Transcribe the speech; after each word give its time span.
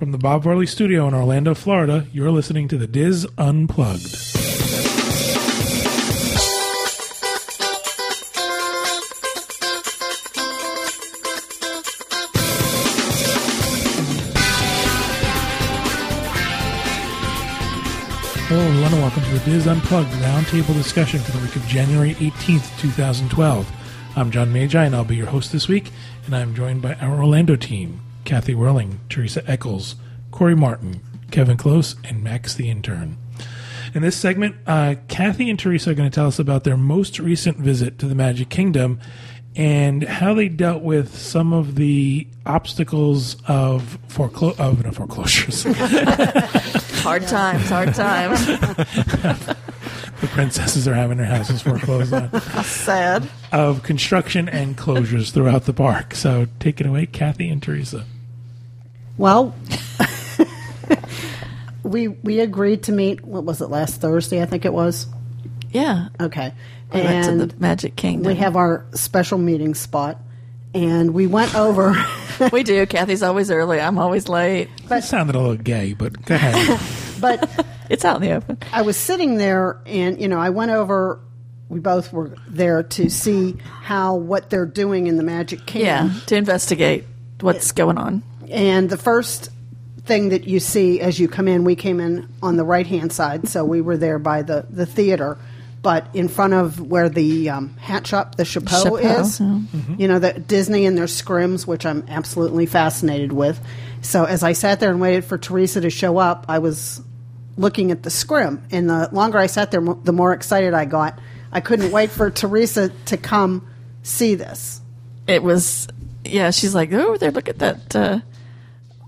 From 0.00 0.12
the 0.12 0.16
Bob 0.16 0.44
Varley 0.44 0.64
Studio 0.64 1.06
in 1.08 1.12
Orlando, 1.12 1.52
Florida, 1.52 2.06
you're 2.10 2.30
listening 2.30 2.68
to 2.68 2.78
the 2.78 2.86
DIS 2.86 3.26
Unplugged. 3.36 4.16
Hello, 18.48 18.62
everyone, 18.62 18.94
and 18.94 19.02
welcome 19.02 19.22
to 19.22 19.38
the 19.38 19.42
DIS 19.44 19.66
Unplugged 19.66 20.08
roundtable 20.12 20.72
discussion 20.72 21.20
for 21.20 21.32
the 21.32 21.44
week 21.44 21.56
of 21.56 21.66
January 21.66 22.14
18th, 22.14 22.80
2012. 22.80 23.70
I'm 24.16 24.30
John 24.30 24.50
Magi, 24.50 24.82
and 24.82 24.96
I'll 24.96 25.04
be 25.04 25.16
your 25.16 25.26
host 25.26 25.52
this 25.52 25.68
week, 25.68 25.90
and 26.24 26.34
I'm 26.34 26.54
joined 26.54 26.80
by 26.80 26.94
our 26.94 27.18
Orlando 27.18 27.54
team 27.54 28.00
Kathy 28.24 28.54
Werling, 28.54 28.98
Teresa 29.08 29.42
Eccles, 29.50 29.96
Corey 30.30 30.54
Martin, 30.54 31.00
Kevin 31.30 31.56
Close, 31.56 31.96
and 32.04 32.22
Max 32.22 32.54
the 32.54 32.70
Intern. 32.70 33.16
In 33.94 34.02
this 34.02 34.16
segment, 34.16 34.56
uh, 34.66 34.94
Kathy 35.08 35.50
and 35.50 35.58
Teresa 35.58 35.90
are 35.90 35.94
going 35.94 36.10
to 36.10 36.14
tell 36.14 36.28
us 36.28 36.38
about 36.38 36.64
their 36.64 36.76
most 36.76 37.18
recent 37.18 37.56
visit 37.58 37.98
to 37.98 38.06
the 38.06 38.14
Magic 38.14 38.48
Kingdom 38.48 39.00
and 39.56 40.04
how 40.04 40.32
they 40.32 40.48
dealt 40.48 40.82
with 40.82 41.16
some 41.16 41.52
of 41.52 41.74
the 41.74 42.26
obstacles 42.46 43.36
of 43.46 43.98
of 44.16 44.84
no, 44.84 44.90
foreclosures. 44.92 45.64
Hard 47.02 47.26
times, 47.26 47.68
hard 47.68 47.94
times. 47.94 49.56
the 50.20 50.26
princesses 50.28 50.86
are 50.86 50.94
having 50.94 51.18
their 51.18 51.26
houses 51.26 51.62
foreclosed 51.62 52.12
on. 52.12 52.40
Sad. 52.64 53.28
Of 53.52 53.82
construction 53.82 54.48
and 54.48 54.76
closures 54.76 55.30
throughout 55.32 55.64
the 55.64 55.72
park. 55.72 56.14
So 56.14 56.46
take 56.58 56.80
it 56.80 56.86
away, 56.86 57.06
Kathy 57.06 57.48
and 57.48 57.62
Teresa. 57.62 58.04
Well, 59.18 59.54
we 61.82 62.08
we 62.08 62.40
agreed 62.40 62.84
to 62.84 62.92
meet. 62.92 63.22
What 63.24 63.44
was 63.44 63.60
it 63.60 63.68
last 63.68 64.00
Thursday? 64.00 64.42
I 64.42 64.46
think 64.46 64.64
it 64.64 64.72
was. 64.72 65.06
Yeah. 65.70 66.08
Okay, 66.20 66.52
We 66.92 67.00
went 67.00 67.24
to 67.26 67.30
and 67.30 67.40
the 67.40 67.54
Magic 67.58 67.94
Kingdom. 67.96 68.26
we 68.26 68.34
have 68.36 68.56
our 68.56 68.84
special 68.92 69.38
meeting 69.38 69.74
spot, 69.74 70.18
and 70.74 71.14
we 71.14 71.26
went 71.26 71.54
over. 71.54 71.94
we 72.52 72.62
do. 72.62 72.84
Kathy's 72.86 73.22
always 73.22 73.50
early. 73.50 73.80
I'm 73.80 73.98
always 73.98 74.28
late. 74.28 74.68
That 74.88 75.04
sounded 75.04 75.36
a 75.36 75.38
little 75.38 75.56
gay, 75.56 75.92
but 75.92 76.24
go 76.24 76.34
ahead. 76.34 76.80
but 77.20 77.66
It's 77.90 78.04
out 78.04 78.16
in 78.16 78.22
the 78.22 78.32
open. 78.32 78.58
I 78.72 78.82
was 78.82 78.96
sitting 78.96 79.36
there, 79.36 79.80
and 79.84 80.20
you 80.20 80.28
know, 80.28 80.38
I 80.38 80.50
went 80.50 80.70
over. 80.70 81.20
We 81.68 81.80
both 81.80 82.12
were 82.12 82.36
there 82.48 82.82
to 82.82 83.10
see 83.10 83.56
how 83.82 84.14
what 84.14 84.48
they're 84.48 84.64
doing 84.66 85.08
in 85.08 85.16
the 85.16 85.22
Magic 85.22 85.66
Kingdom. 85.66 86.12
Yeah, 86.12 86.20
to 86.26 86.36
investigate 86.36 87.04
what's 87.40 87.72
going 87.72 87.98
on. 87.98 88.22
And 88.48 88.88
the 88.88 88.96
first 88.96 89.50
thing 90.04 90.30
that 90.30 90.44
you 90.44 90.60
see 90.60 91.00
as 91.00 91.18
you 91.18 91.28
come 91.28 91.48
in, 91.48 91.64
we 91.64 91.76
came 91.76 92.00
in 92.00 92.28
on 92.42 92.56
the 92.56 92.64
right 92.64 92.86
hand 92.86 93.12
side, 93.12 93.48
so 93.48 93.64
we 93.64 93.80
were 93.80 93.96
there 93.96 94.18
by 94.18 94.42
the, 94.42 94.66
the 94.68 94.86
theater, 94.86 95.38
but 95.82 96.06
in 96.14 96.28
front 96.28 96.54
of 96.54 96.80
where 96.80 97.08
the 97.08 97.50
um, 97.50 97.76
hat 97.76 98.06
shop, 98.06 98.34
the 98.34 98.44
Chapeau, 98.44 98.82
Chapeau, 98.82 98.96
is, 98.96 99.40
yeah. 99.40 99.60
you 99.98 100.08
know, 100.08 100.18
the 100.18 100.32
Disney 100.32 100.86
and 100.86 100.96
their 100.96 101.06
scrims, 101.06 101.66
which 101.66 101.86
I'm 101.86 102.04
absolutely 102.08 102.66
fascinated 102.66 103.32
with. 103.32 103.60
So 104.02 104.24
as 104.24 104.42
I 104.42 104.52
sat 104.52 104.80
there 104.80 104.90
and 104.90 105.00
waited 105.00 105.24
for 105.24 105.38
Teresa 105.38 105.80
to 105.82 105.90
show 105.90 106.18
up, 106.18 106.46
I 106.48 106.58
was 106.58 107.02
looking 107.60 107.90
at 107.90 108.02
the 108.02 108.10
scrim, 108.10 108.62
and 108.70 108.88
the 108.88 109.08
longer 109.12 109.38
I 109.38 109.46
sat 109.46 109.70
there, 109.70 109.80
the 109.80 110.12
more 110.12 110.32
excited 110.32 110.74
I 110.74 110.86
got. 110.86 111.18
I 111.52 111.60
couldn't 111.60 111.92
wait 111.92 112.10
for 112.10 112.30
Teresa 112.30 112.88
to 113.06 113.16
come 113.16 113.66
see 114.02 114.34
this. 114.34 114.80
It 115.26 115.42
was, 115.42 115.86
yeah, 116.24 116.50
she's 116.50 116.74
like, 116.74 116.92
oh, 116.92 117.16
there, 117.16 117.30
look 117.30 117.48
at 117.48 117.58
that. 117.58 117.94
Uh, 117.94 118.20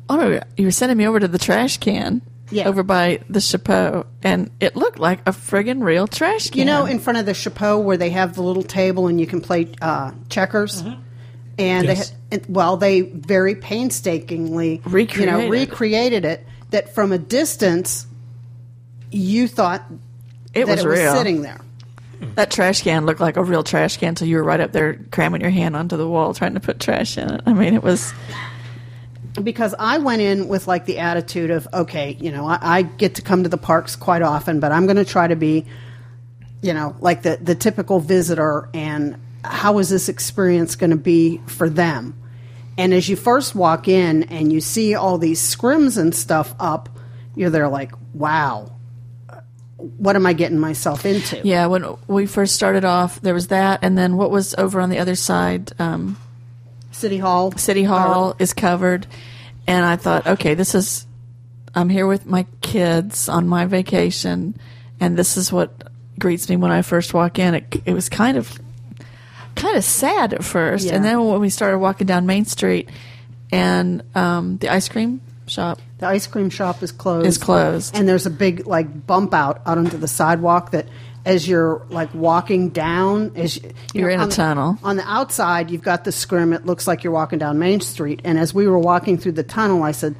oh, 0.09 0.41
you 0.57 0.67
were 0.67 0.71
sending 0.71 0.99
me 0.99 1.07
over 1.07 1.19
to 1.19 1.29
the 1.29 1.39
trash 1.39 1.79
can 1.79 2.21
Yeah. 2.51 2.69
over 2.69 2.83
by 2.83 3.21
the 3.31 3.41
Chapeau, 3.41 4.05
and 4.23 4.51
it 4.61 4.77
looked 4.77 4.99
like 4.99 5.21
a 5.27 5.33
friggin' 5.33 5.83
real 5.83 6.07
trash 6.07 6.51
can. 6.51 6.59
You 6.59 6.65
know, 6.67 6.85
in 6.85 6.99
front 6.99 7.19
of 7.19 7.27
the 7.27 7.35
chapeau 7.35 7.79
where 7.79 7.97
they 7.97 8.11
have 8.11 8.35
the 8.35 8.43
little 8.43 8.63
table 8.63 9.07
and 9.09 9.19
you 9.21 9.27
can 9.27 9.41
play 9.41 9.73
uh, 9.81 10.13
checkers. 10.29 10.83
And 11.59 11.87
Yes. 11.87 12.11
they, 12.31 12.37
and, 12.37 12.47
well, 12.49 12.77
they 12.77 13.01
very 13.03 13.55
painstakingly 13.55 14.75
you 14.75 14.81
know, 14.85 14.91
Recreated. 14.93 15.51
recreated 15.51 16.25
it. 16.25 16.47
That 16.71 16.95
from 16.95 17.13
a 17.13 17.19
distance, 17.19 18.07
you 19.13 19.47
thought 19.47 19.85
it 20.55 20.67
that 20.67 20.73
was 20.73 20.85
it 20.85 20.89
was 20.89 20.99
real. 20.99 21.15
sitting 21.15 21.43
there. 21.43 21.61
That 22.35 22.51
trash 22.51 22.83
can 22.83 23.05
looked 23.05 23.21
like 23.21 23.37
a 23.37 23.43
real 23.43 23.63
trash 23.65 23.97
can, 23.97 24.15
so 24.17 24.25
you 24.25 24.37
were 24.37 24.45
right 24.45 24.61
up 24.61 24.73
there 24.73 24.95
cramming 25.11 25.41
your 25.41 25.51
hand 25.51 25.75
onto 25.75 25.97
the 25.97 26.09
wall 26.09 26.35
trying 26.35 26.55
to 26.55 26.61
put 26.61 26.79
trash 26.81 27.19
in 27.19 27.29
it. 27.29 27.43
I 27.47 27.53
mean, 27.53 27.75
it 27.75 27.83
was. 27.83 28.13
because 29.43 29.75
I 29.79 29.99
went 29.99 30.23
in 30.23 30.49
with 30.49 30.67
like 30.67 30.87
the 30.87 30.99
attitude 30.99 31.51
of 31.51 31.67
okay, 31.73 32.17
you 32.21 32.31
know, 32.31 32.47
I, 32.47 32.59
I 32.61 32.83
get 32.83 33.17
to 33.17 33.23
come 33.23 33.43
to 33.43 33.49
the 33.49 33.59
parks 33.59 33.97
quite 33.97 34.23
often, 34.23 34.61
but 34.61 34.73
I'm 34.73 34.87
going 34.87 34.97
to 34.97 35.05
try 35.05 35.27
to 35.27 35.37
be, 35.37 35.67
you 36.61 36.73
know, 36.75 36.95
like 37.01 37.23
the 37.23 37.39
the 37.41 37.55
typical 37.55 37.99
visitor. 37.99 38.69
And 38.73 39.17
how 39.45 39.79
is 39.79 39.89
this 39.89 40.09
experience 40.09 40.77
going 40.77 40.91
to 40.91 40.97
be 40.97 41.39
for 41.47 41.69
them? 41.69 42.17
And 42.79 42.95
as 42.95 43.09
you 43.09 43.17
first 43.17 43.55
walk 43.55 43.89
in 43.89 44.23
and 44.25 44.53
you 44.53 44.61
see 44.61 44.95
all 44.95 45.19
these 45.19 45.41
scrims 45.41 45.99
and 45.99 46.15
stuff 46.15 46.55
up, 46.59 46.89
you're 47.35 47.51
there 47.51 47.69
like, 47.69 47.93
wow, 48.15 48.72
what 49.83 50.17
am 50.17 50.27
I 50.27 50.33
getting 50.33 50.59
myself 50.59 51.05
into? 51.05 51.41
Yeah, 51.45 51.67
when 51.67 51.97
we 52.07 52.27
first 52.27 52.55
started 52.55 52.85
off, 52.85 53.21
there 53.21 53.35
was 53.35 53.49
that, 53.49 53.81
and 53.83 53.97
then 53.97 54.17
what 54.17 54.31
was 54.31 54.55
over 54.57 54.81
on 54.81 54.91
the 54.91 54.99
other 54.99 55.15
side? 55.15 55.73
Um, 55.79 56.17
City 56.91 57.19
Hall, 57.19 57.53
City 57.53 57.83
Hall 57.83 58.37
is 58.39 58.53
covered, 58.53 59.07
and 59.67 59.85
I 59.85 59.97
thought, 59.97 60.27
okay, 60.27 60.55
this 60.55 60.75
is. 60.75 61.07
I'm 61.75 61.89
here 61.89 62.07
with 62.07 62.27
my 62.27 62.45
kids 62.61 63.31
on 63.31 63.49
my 63.49 63.65
vacation, 63.65 64.59
and 65.01 65.17
this 65.17 65.37
is 65.39 65.51
what 65.51 65.91
greets 66.19 66.49
me 66.49 66.57
when 66.57 66.71
I 66.71 66.83
first 66.83 67.15
walk 67.15 67.39
in. 67.39 67.55
It, 67.55 67.83
it 67.87 67.95
was 67.95 68.11
kind 68.11 68.37
of, 68.37 68.59
kind 69.55 69.77
of 69.77 69.83
sad 69.83 70.35
at 70.35 70.45
first, 70.45 70.91
and 70.91 71.03
then 71.05 71.25
when 71.25 71.41
we 71.41 71.49
started 71.49 71.79
walking 71.79 72.07
down 72.07 72.27
Main 72.27 72.45
Street, 72.45 72.91
and 73.51 74.03
um, 74.15 74.59
the 74.59 74.69
ice 74.69 74.89
cream 74.89 75.23
shop 75.47 75.79
The 75.99 76.07
ice 76.07 76.27
cream 76.27 76.51
shop 76.51 76.83
is 76.83 76.93
closed. 76.93 77.27
Is 77.27 77.39
closed. 77.39 77.97
And 77.97 78.09
there's 78.09 78.27
a 78.27 78.31
big 78.31 78.67
like 78.67 79.07
bump 79.07 79.35
out 79.35 79.61
out 79.67 79.79
onto 79.79 79.97
the 79.99 80.09
sidewalk 80.09 80.71
that 80.73 80.87
as 81.25 81.47
you're 81.47 81.87
like 81.89 82.13
walking 82.15 82.71
down 82.71 83.33
as 83.37 83.57
you, 83.57 83.71
you 83.95 84.01
You're 84.01 84.11
in 84.11 84.21
a 84.21 84.27
the- 84.27 84.33
tunnel. 84.33 84.79
On 84.83 84.97
the 84.97 85.09
outside, 85.09 85.71
you've 85.71 85.83
got 85.83 86.03
the 86.05 86.11
scrim. 86.13 86.53
It 86.53 86.67
looks 86.67 86.87
like 86.89 87.05
you're 87.05 87.13
walking 87.13 87.39
down 87.39 87.59
Main 87.61 87.81
Street. 87.81 88.21
And 88.25 88.39
as 88.39 88.53
we 88.53 88.67
were 88.67 88.79
walking 88.79 89.19
through 89.19 89.33
the 89.33 89.45
tunnel, 89.45 89.83
I 89.85 89.93
said 89.93 90.17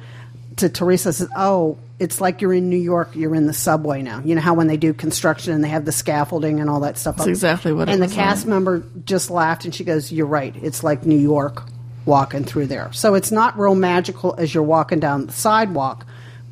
to 0.57 0.69
Teresa, 0.69 1.09
I 1.09 1.11
said, 1.11 1.27
"Oh, 1.35 1.77
it's 1.99 2.21
like 2.21 2.39
you're 2.41 2.53
in 2.53 2.69
New 2.69 2.77
York. 2.77 3.15
You're 3.15 3.35
in 3.35 3.47
the 3.47 3.53
subway 3.53 4.01
now. 4.01 4.21
You 4.23 4.35
know 4.35 4.41
how 4.41 4.53
when 4.53 4.67
they 4.67 4.77
do 4.77 4.93
construction 4.93 5.51
and 5.53 5.63
they 5.63 5.67
have 5.69 5.83
the 5.83 5.91
scaffolding 5.91 6.59
and 6.61 6.69
all 6.69 6.81
that 6.81 6.97
stuff. 6.97 7.15
That's 7.17 7.25
up. 7.27 7.29
exactly 7.29 7.73
what 7.73 7.89
it 7.89 7.93
And 7.93 8.01
the 8.01 8.07
cast 8.07 8.45
like. 8.45 8.49
member 8.49 8.83
just 9.05 9.29
laughed 9.29 9.65
and 9.65 9.73
she 9.75 9.83
goes, 9.83 10.11
"You're 10.11 10.25
right. 10.27 10.55
It's 10.61 10.83
like 10.83 11.05
New 11.05 11.17
York." 11.17 11.63
Walking 12.05 12.43
through 12.43 12.67
there. 12.67 12.91
So 12.93 13.15
it's 13.15 13.31
not 13.31 13.57
real 13.57 13.75
magical 13.75 14.35
as 14.37 14.53
you're 14.53 14.63
walking 14.63 14.99
down 14.99 15.27
the 15.27 15.31
sidewalk, 15.31 16.05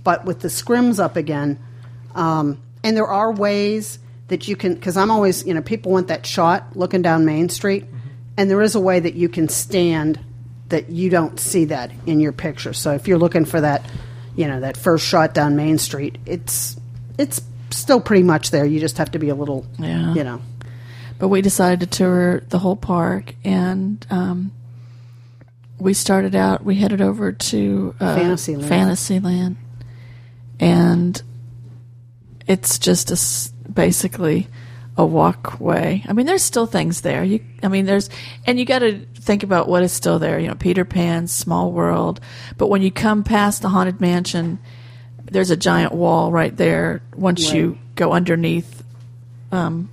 but 0.04 0.24
with 0.26 0.40
the 0.40 0.48
scrims 0.48 0.98
up 1.00 1.16
again, 1.18 1.60
um, 2.16 2.58
and 2.84 2.96
there 2.96 3.08
are 3.08 3.32
ways 3.34 4.00
that 4.30 4.48
you 4.48 4.56
can, 4.56 4.76
because 4.76 4.96
I'm 4.96 5.12
always, 5.12 5.46
you 5.46 5.54
know, 5.54 5.62
people 5.62 5.92
want 5.92 6.08
that 6.08 6.26
shot 6.26 6.76
looking 6.78 7.02
down 7.02 7.26
Main 7.26 7.50
Street, 7.50 7.86
and 8.38 8.50
there 8.50 8.62
is 8.62 8.76
a 8.76 8.80
way 8.80 9.00
that 9.00 9.14
you 9.16 9.28
can 9.28 9.50
stand 9.50 10.20
that 10.70 10.90
you 10.90 11.10
don't 11.10 11.38
see 11.38 11.66
that 11.66 11.92
in 12.06 12.22
your 12.22 12.32
picture. 12.32 12.72
So 12.72 12.94
if 12.94 13.08
you're 13.10 13.18
looking 13.20 13.44
for 13.44 13.60
that, 13.60 13.84
you 14.38 14.48
know, 14.48 14.62
that 14.62 14.78
first 14.78 15.06
shot 15.06 15.34
down 15.34 15.58
Main 15.58 15.78
Street, 15.78 16.18
it's 16.26 16.78
it's 17.18 17.42
still 17.72 18.00
pretty 18.00 18.24
much 18.24 18.52
there. 18.52 18.64
You 18.66 18.80
just 18.80 18.98
have 18.98 19.12
to 19.12 19.20
be 19.20 19.28
a 19.30 19.36
little, 19.36 19.66
Yeah. 19.78 20.14
you 20.14 20.24
know. 20.24 20.42
but 21.20 21.28
we 21.28 21.42
decided 21.42 21.82
to 21.82 21.98
tour 21.98 22.40
the 22.50 22.58
whole 22.58 22.78
park 22.78 23.36
and 23.44 24.06
um, 24.10 24.52
we 25.82 25.94
started 25.96 26.36
out 26.36 26.64
we 26.64 26.76
headed 26.76 27.02
over 27.02 27.32
to 27.32 27.96
uh, 28.00 28.16
Fantasyland. 28.16 28.70
fantasyland 28.70 29.56
and 30.60 31.22
it's 32.48 32.78
just 32.78 33.10
a 33.10 33.14
s 33.14 33.52
basically 33.74 34.48
a 34.98 35.06
walkway 35.06 36.04
i 36.08 36.14
mean 36.14 36.26
there's 36.26 36.44
still 36.44 36.68
things 36.68 37.02
there 37.02 37.24
you 37.24 37.40
i 37.64 37.68
mean 37.68 37.86
there's 37.86 38.10
and 38.46 38.60
you 38.60 38.66
got 38.66 38.80
to 38.80 39.00
think 39.16 39.42
about 39.44 39.68
what 39.68 39.82
is 39.82 39.92
still 39.92 40.20
there 40.20 40.38
you 40.40 40.48
know 40.48 40.56
peter 40.56 40.86
pan's 40.86 41.32
small 41.32 41.72
world 41.72 42.20
but 42.58 42.68
when 42.68 42.82
you 42.82 42.92
come 42.92 43.24
past 43.24 43.62
the 43.62 43.70
haunted 43.70 44.00
mansion 44.02 44.60
there's 45.32 45.50
a 45.50 45.58
giant 45.58 45.94
wall 45.94 46.32
right 46.32 46.56
there 46.58 47.02
once 47.16 47.46
Right. 47.46 47.56
you 47.56 47.78
go 47.96 48.12
underneath 48.12 48.84
um, 49.52 49.90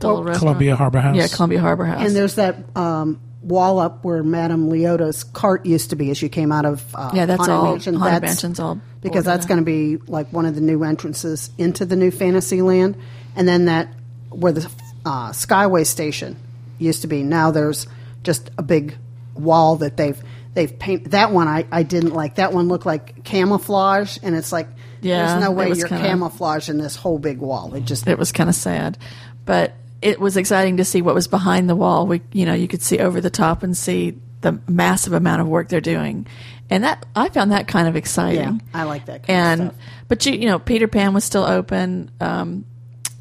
the 0.00 0.08
Well. 0.12 0.34
Columbia 0.38 0.76
Harbor 0.76 1.00
House. 1.00 1.16
Yeah, 1.16 1.28
Columbia 1.28 1.60
Harbor 1.60 1.84
House. 1.86 2.06
And 2.06 2.14
there's 2.16 2.34
that 2.36 2.56
um, 2.76 3.20
wall 3.44 3.78
up 3.78 4.04
where 4.04 4.22
Madame 4.22 4.68
Leota's 4.70 5.22
cart 5.24 5.66
used 5.66 5.90
to 5.90 5.96
be 5.96 6.10
as 6.10 6.20
you 6.22 6.28
came 6.28 6.50
out 6.50 6.64
of 6.64 6.82
uh, 6.94 7.10
yeah, 7.14 7.26
that's 7.26 7.38
Haunted 7.40 7.54
all. 7.54 7.70
Mansion. 7.72 7.94
Haunted 7.94 8.14
That's- 8.22 8.30
Mansion's 8.32 8.60
all 8.60 8.80
because 9.02 9.24
that's 9.26 9.44
going 9.44 9.58
to 9.58 9.64
be 9.64 9.96
like 10.06 10.32
one 10.32 10.46
of 10.46 10.54
the 10.54 10.62
new 10.62 10.82
entrances 10.82 11.50
into 11.58 11.84
the 11.84 11.94
new 11.94 12.10
Fantasyland, 12.10 12.96
and 13.36 13.46
then 13.46 13.66
that 13.66 13.88
where 14.30 14.52
the 14.52 14.68
uh, 15.04 15.30
Skyway 15.30 15.86
station 15.86 16.36
used 16.78 17.02
to 17.02 17.06
be. 17.06 17.22
Now 17.22 17.50
there's 17.50 17.86
just 18.22 18.50
a 18.56 18.62
big 18.62 18.96
wall 19.34 19.76
that 19.76 19.96
they've 19.98 20.20
they've 20.54 20.78
paint 20.78 21.10
that 21.10 21.32
one. 21.32 21.48
I, 21.48 21.66
I 21.70 21.82
didn't 21.82 22.14
like 22.14 22.36
that 22.36 22.52
one. 22.54 22.68
Looked 22.68 22.86
like 22.86 23.24
camouflage, 23.24 24.18
and 24.22 24.34
it's 24.34 24.52
like 24.52 24.68
Yeah, 25.02 25.26
there's 25.26 25.44
no 25.44 25.50
way 25.50 25.68
you're 25.72 25.86
kinda- 25.88 26.02
camouflaging 26.08 26.78
this 26.78 26.96
whole 26.96 27.18
big 27.18 27.38
wall. 27.38 27.74
It 27.74 27.84
just 27.84 28.06
it 28.08 28.18
was 28.18 28.32
kind 28.32 28.48
of 28.48 28.54
sad, 28.56 28.96
but 29.44 29.74
it 30.04 30.20
was 30.20 30.36
exciting 30.36 30.76
to 30.76 30.84
see 30.84 31.00
what 31.00 31.14
was 31.14 31.26
behind 31.26 31.68
the 31.68 31.74
wall. 31.74 32.06
We, 32.06 32.20
you 32.30 32.44
know, 32.44 32.52
you 32.52 32.68
could 32.68 32.82
see 32.82 32.98
over 32.98 33.22
the 33.22 33.30
top 33.30 33.62
and 33.62 33.74
see 33.74 34.18
the 34.42 34.60
massive 34.68 35.14
amount 35.14 35.40
of 35.40 35.48
work 35.48 35.70
they're 35.70 35.80
doing, 35.80 36.26
and 36.68 36.84
that 36.84 37.06
I 37.16 37.30
found 37.30 37.52
that 37.52 37.66
kind 37.66 37.88
of 37.88 37.96
exciting. 37.96 38.60
yeah, 38.60 38.80
I 38.80 38.82
like 38.84 39.06
that 39.06 39.26
kind 39.26 39.62
And 39.62 39.74
but 40.06 40.26
you, 40.26 40.34
you 40.34 40.46
know, 40.46 40.58
Peter 40.58 40.86
Pan 40.88 41.14
was 41.14 41.24
still 41.24 41.44
open. 41.44 42.10
Um, 42.20 42.66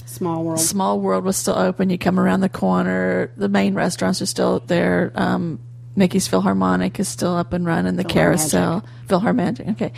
Small 0.05 0.43
world. 0.43 0.59
Small 0.59 0.99
World 0.99 1.23
was 1.23 1.37
still 1.37 1.57
open. 1.57 1.89
You 1.89 1.97
come 1.97 2.19
around 2.19 2.41
the 2.41 2.49
corner. 2.49 3.31
The 3.35 3.49
main 3.49 3.73
restaurants 3.73 4.21
are 4.21 4.27
still 4.27 4.59
there. 4.59 5.11
Um, 5.15 5.59
Mickey's 5.95 6.27
PhilharMagic 6.27 6.99
is 6.99 7.07
still 7.07 7.33
up 7.35 7.53
and 7.53 7.65
running. 7.65 7.95
The 7.95 8.03
Carousel, 8.03 8.85
PhilharMagic. 9.07 9.71
Okay, 9.71 9.93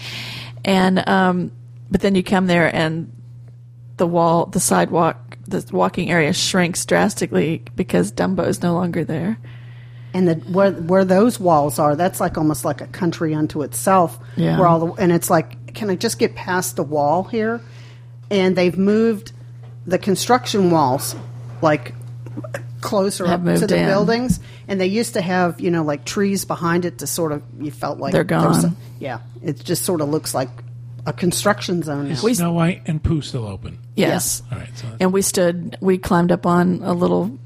and 0.63 1.09
um, 1.09 1.51
but 1.89 2.01
then 2.01 2.13
you 2.13 2.23
come 2.23 2.45
there 2.45 2.73
and 2.73 3.11
the 3.97 4.07
wall, 4.07 4.45
the 4.47 4.59
sidewalk, 4.59 5.37
the 5.47 5.65
walking 5.71 6.09
area 6.11 6.33
shrinks 6.33 6.85
drastically 6.85 7.63
because 7.75 8.11
Dumbo 8.11 8.47
is 8.47 8.61
no 8.61 8.73
longer 8.73 9.03
there. 9.03 9.37
and 10.13 10.27
the 10.27 10.35
where 10.51 10.71
where 10.71 11.05
those 11.05 11.39
walls 11.39 11.77
are, 11.79 11.95
that's 11.95 12.19
like 12.19 12.37
almost 12.37 12.65
like 12.65 12.81
a 12.81 12.87
country 12.87 13.33
unto 13.35 13.61
itself. 13.61 14.17
Yeah. 14.35 14.57
Where 14.59 14.67
all 14.67 14.79
the 14.79 14.91
and 15.01 15.11
it's 15.11 15.29
like, 15.29 15.73
can 15.73 15.89
I 15.89 15.95
just 15.95 16.19
get 16.19 16.35
past 16.35 16.75
the 16.77 16.83
wall 16.83 17.23
here? 17.23 17.61
And 18.31 18.55
they've 18.55 18.77
moved 18.77 19.31
the 19.85 19.97
construction 19.99 20.71
walls 20.71 21.15
like 21.61 21.93
closer 22.81 23.25
Have 23.25 23.47
up 23.47 23.59
to 23.59 23.67
the 23.67 23.77
in. 23.77 23.85
buildings, 23.87 24.39
and 24.67 24.79
they 24.79 24.87
used 24.87 25.13
to 25.13 25.21
have 25.21 25.59
you 25.61 25.69
know 25.71 25.83
like 25.83 26.05
trees 26.05 26.43
behind 26.45 26.85
it 26.85 26.99
to 26.99 27.07
sort 27.07 27.31
of 27.31 27.43
you 27.59 27.71
felt 27.71 27.99
like 27.99 28.13
They're 28.13 28.23
there 28.23 28.39
was 28.47 28.63
a- 28.63 28.67
gone. 28.69 28.77
yeah, 28.99 29.19
it 29.43 29.63
just 29.63 29.83
sort 29.85 30.01
of 30.01 30.09
looks 30.09 30.33
like 30.33 30.49
a 31.05 31.13
construction 31.13 31.83
zone 31.83 32.09
now. 32.09 32.21
We- 32.23 32.33
Snow 32.33 32.53
White 32.53 32.81
and 32.85 33.01
Pooh 33.03 33.21
still 33.21 33.45
open. 33.47 33.79
Yes. 33.95 34.41
All 34.51 34.57
right. 34.57 34.69
So 34.77 34.87
And 34.99 35.13
we 35.13 35.21
stood, 35.21 35.77
we 35.81 35.97
climbed 35.97 36.31
up 36.31 36.45
on 36.45 36.81
a 36.83 36.93
little 36.93 37.37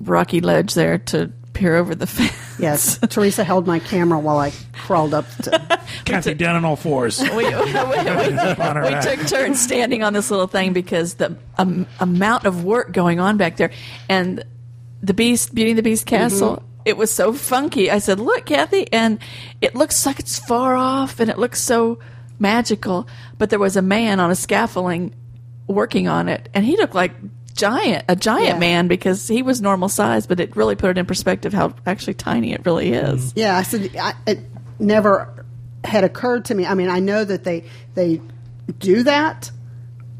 rocky 0.00 0.40
ledge 0.40 0.74
there 0.74 0.98
to 0.98 1.32
peer 1.52 1.76
over 1.76 1.94
the 1.94 2.06
fence. 2.18 2.32
yes, 2.58 2.98
Teresa 3.08 3.44
held 3.44 3.66
my 3.66 3.78
camera 3.78 4.18
while 4.18 4.38
I 4.38 4.52
crawled 4.72 5.12
up 5.14 5.28
to. 5.42 5.80
Kathy 6.04 6.34
down 6.34 6.56
on 6.56 6.64
all 6.64 6.76
fours. 6.76 7.20
we, 7.22 7.28
we, 7.28 7.44
we, 7.44 7.50
on 7.54 7.64
her 7.66 8.82
we 8.82 8.90
back. 8.90 9.04
took 9.18 9.26
turns 9.26 9.60
standing 9.60 10.02
on 10.02 10.12
this 10.12 10.30
little 10.30 10.46
thing 10.46 10.72
because 10.72 11.14
the 11.14 11.36
um, 11.58 11.86
amount 12.00 12.46
of 12.46 12.64
work 12.64 12.92
going 12.92 13.20
on 13.20 13.36
back 13.36 13.56
there 13.56 13.70
and 14.08 14.44
the 15.02 15.14
beast 15.14 15.54
beauty 15.54 15.70
and 15.72 15.78
the 15.78 15.82
beast 15.82 16.06
castle 16.06 16.62
it 16.84 16.96
was 16.96 17.10
so 17.10 17.32
funky 17.32 17.90
i 17.90 17.98
said 17.98 18.20
look 18.20 18.46
kathy 18.46 18.86
and 18.92 19.18
it 19.60 19.74
looks 19.74 20.06
like 20.06 20.20
it's 20.20 20.38
far 20.38 20.76
off 20.76 21.18
and 21.18 21.28
it 21.28 21.38
looks 21.38 21.60
so 21.60 21.98
magical 22.42 23.06
but 23.38 23.48
there 23.48 23.58
was 23.58 23.76
a 23.76 23.82
man 23.82 24.20
on 24.20 24.30
a 24.30 24.34
scaffolding 24.34 25.14
working 25.68 26.08
on 26.08 26.28
it 26.28 26.48
and 26.52 26.64
he 26.64 26.76
looked 26.76 26.94
like 26.94 27.12
giant 27.54 28.04
a 28.08 28.16
giant 28.16 28.48
Yeah. 28.48 28.58
man 28.58 28.88
because 28.88 29.28
he 29.28 29.42
was 29.42 29.60
normal 29.62 29.88
size 29.88 30.26
but 30.26 30.40
it 30.40 30.56
really 30.56 30.74
put 30.74 30.90
it 30.90 30.98
in 30.98 31.06
perspective 31.06 31.52
how 31.52 31.74
actually 31.86 32.14
tiny 32.14 32.52
it 32.52 32.66
really 32.66 32.90
mm-hmm. 32.90 33.16
is 33.16 33.32
Yeah, 33.36 33.56
I 33.56 33.62
said 33.62 33.94
I, 33.96 34.14
it 34.26 34.40
never 34.78 35.44
had 35.84 36.04
occurred 36.04 36.44
to 36.46 36.54
me. 36.54 36.66
I 36.66 36.74
mean, 36.74 36.88
I 36.88 37.00
know 37.00 37.24
that 37.24 37.44
they 37.44 37.64
they 37.94 38.20
do 38.78 39.02
that, 39.02 39.50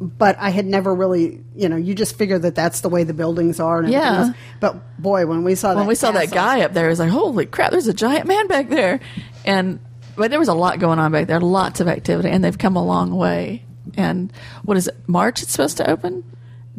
but 0.00 0.36
I 0.38 0.50
had 0.50 0.66
never 0.66 0.94
really, 0.94 1.40
you 1.54 1.68
know, 1.68 1.76
you 1.76 1.94
just 1.94 2.16
figure 2.18 2.38
that 2.38 2.54
that's 2.54 2.80
the 2.80 2.88
way 2.88 3.04
the 3.04 3.14
buildings 3.14 3.60
are. 3.60 3.80
And 3.80 3.92
Yeah. 3.92 4.18
else. 4.26 4.36
But 4.60 5.00
boy, 5.00 5.26
when 5.26 5.44
we 5.44 5.54
saw 5.54 5.68
when 5.70 5.84
that 5.84 5.88
we 5.88 5.94
saw 5.94 6.10
that 6.12 6.30
guy 6.30 6.62
up 6.62 6.72
there, 6.72 6.86
it 6.86 6.90
was 6.90 6.98
like, 6.98 7.10
holy 7.10 7.46
crap, 7.46 7.70
there's 7.70 7.86
a 7.86 7.94
giant 7.94 8.26
man 8.26 8.46
back 8.48 8.68
there. 8.68 9.00
And 9.44 9.78
but 10.22 10.30
there 10.30 10.38
was 10.38 10.46
a 10.46 10.54
lot 10.54 10.78
going 10.78 11.00
on 11.00 11.10
back 11.10 11.26
there, 11.26 11.40
lots 11.40 11.80
of 11.80 11.88
activity, 11.88 12.28
and 12.28 12.44
they've 12.44 12.56
come 12.56 12.76
a 12.76 12.84
long 12.84 13.10
way. 13.16 13.64
And 13.96 14.32
what 14.62 14.76
is 14.76 14.86
it? 14.86 14.94
March 15.08 15.42
it's 15.42 15.50
supposed 15.50 15.78
to 15.78 15.90
open? 15.90 16.22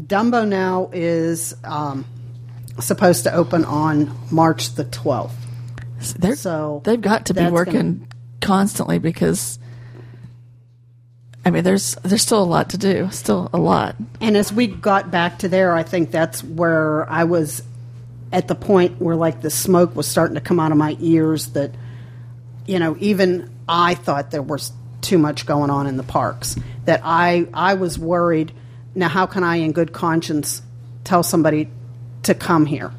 Dumbo 0.01 0.47
now 0.47 0.89
is 0.93 1.53
um, 1.65 2.05
supposed 2.79 3.25
to 3.25 3.33
open 3.33 3.65
on 3.65 4.17
March 4.31 4.75
the 4.75 4.85
twelfth. 4.85 5.35
They're, 6.17 6.37
So 6.37 6.83
they've 6.85 7.01
got 7.01 7.25
to 7.25 7.33
be 7.33 7.45
working 7.47 8.07
constantly 8.39 8.97
because 8.97 9.59
I 11.43 11.49
mean 11.49 11.65
there's 11.65 11.95
there's 11.95 12.21
still 12.21 12.41
a 12.41 12.45
lot 12.45 12.69
to 12.69 12.77
do. 12.77 13.09
Still 13.11 13.49
a 13.51 13.59
lot. 13.59 13.97
And 14.21 14.37
as 14.37 14.53
we 14.53 14.67
got 14.67 15.11
back 15.11 15.39
to 15.39 15.49
there, 15.49 15.73
I 15.73 15.83
think 15.83 16.11
that's 16.11 16.41
where 16.45 17.09
I 17.11 17.25
was 17.25 17.61
at 18.31 18.47
the 18.47 18.55
point 18.55 19.01
where 19.01 19.17
like 19.17 19.41
the 19.41 19.49
smoke 19.49 19.97
was 19.97 20.07
starting 20.07 20.35
to 20.35 20.41
come 20.41 20.61
out 20.61 20.71
of 20.71 20.77
my 20.77 20.95
ears 21.01 21.47
that 21.47 21.71
you 22.65 22.79
know, 22.79 22.95
even 22.99 23.49
I 23.67 23.95
thought 23.95 24.31
there 24.31 24.41
was 24.41 24.71
too 25.01 25.17
much 25.17 25.45
going 25.45 25.69
on 25.69 25.87
in 25.87 25.97
the 25.97 26.03
parks. 26.03 26.55
That 26.85 27.01
I 27.03 27.47
I 27.53 27.75
was 27.75 27.97
worried, 27.97 28.51
now 28.95 29.07
how 29.07 29.25
can 29.25 29.43
I 29.43 29.57
in 29.57 29.71
good 29.71 29.93
conscience 29.93 30.61
tell 31.03 31.23
somebody 31.23 31.69
to 32.23 32.33
come 32.33 32.65
here 32.65 32.91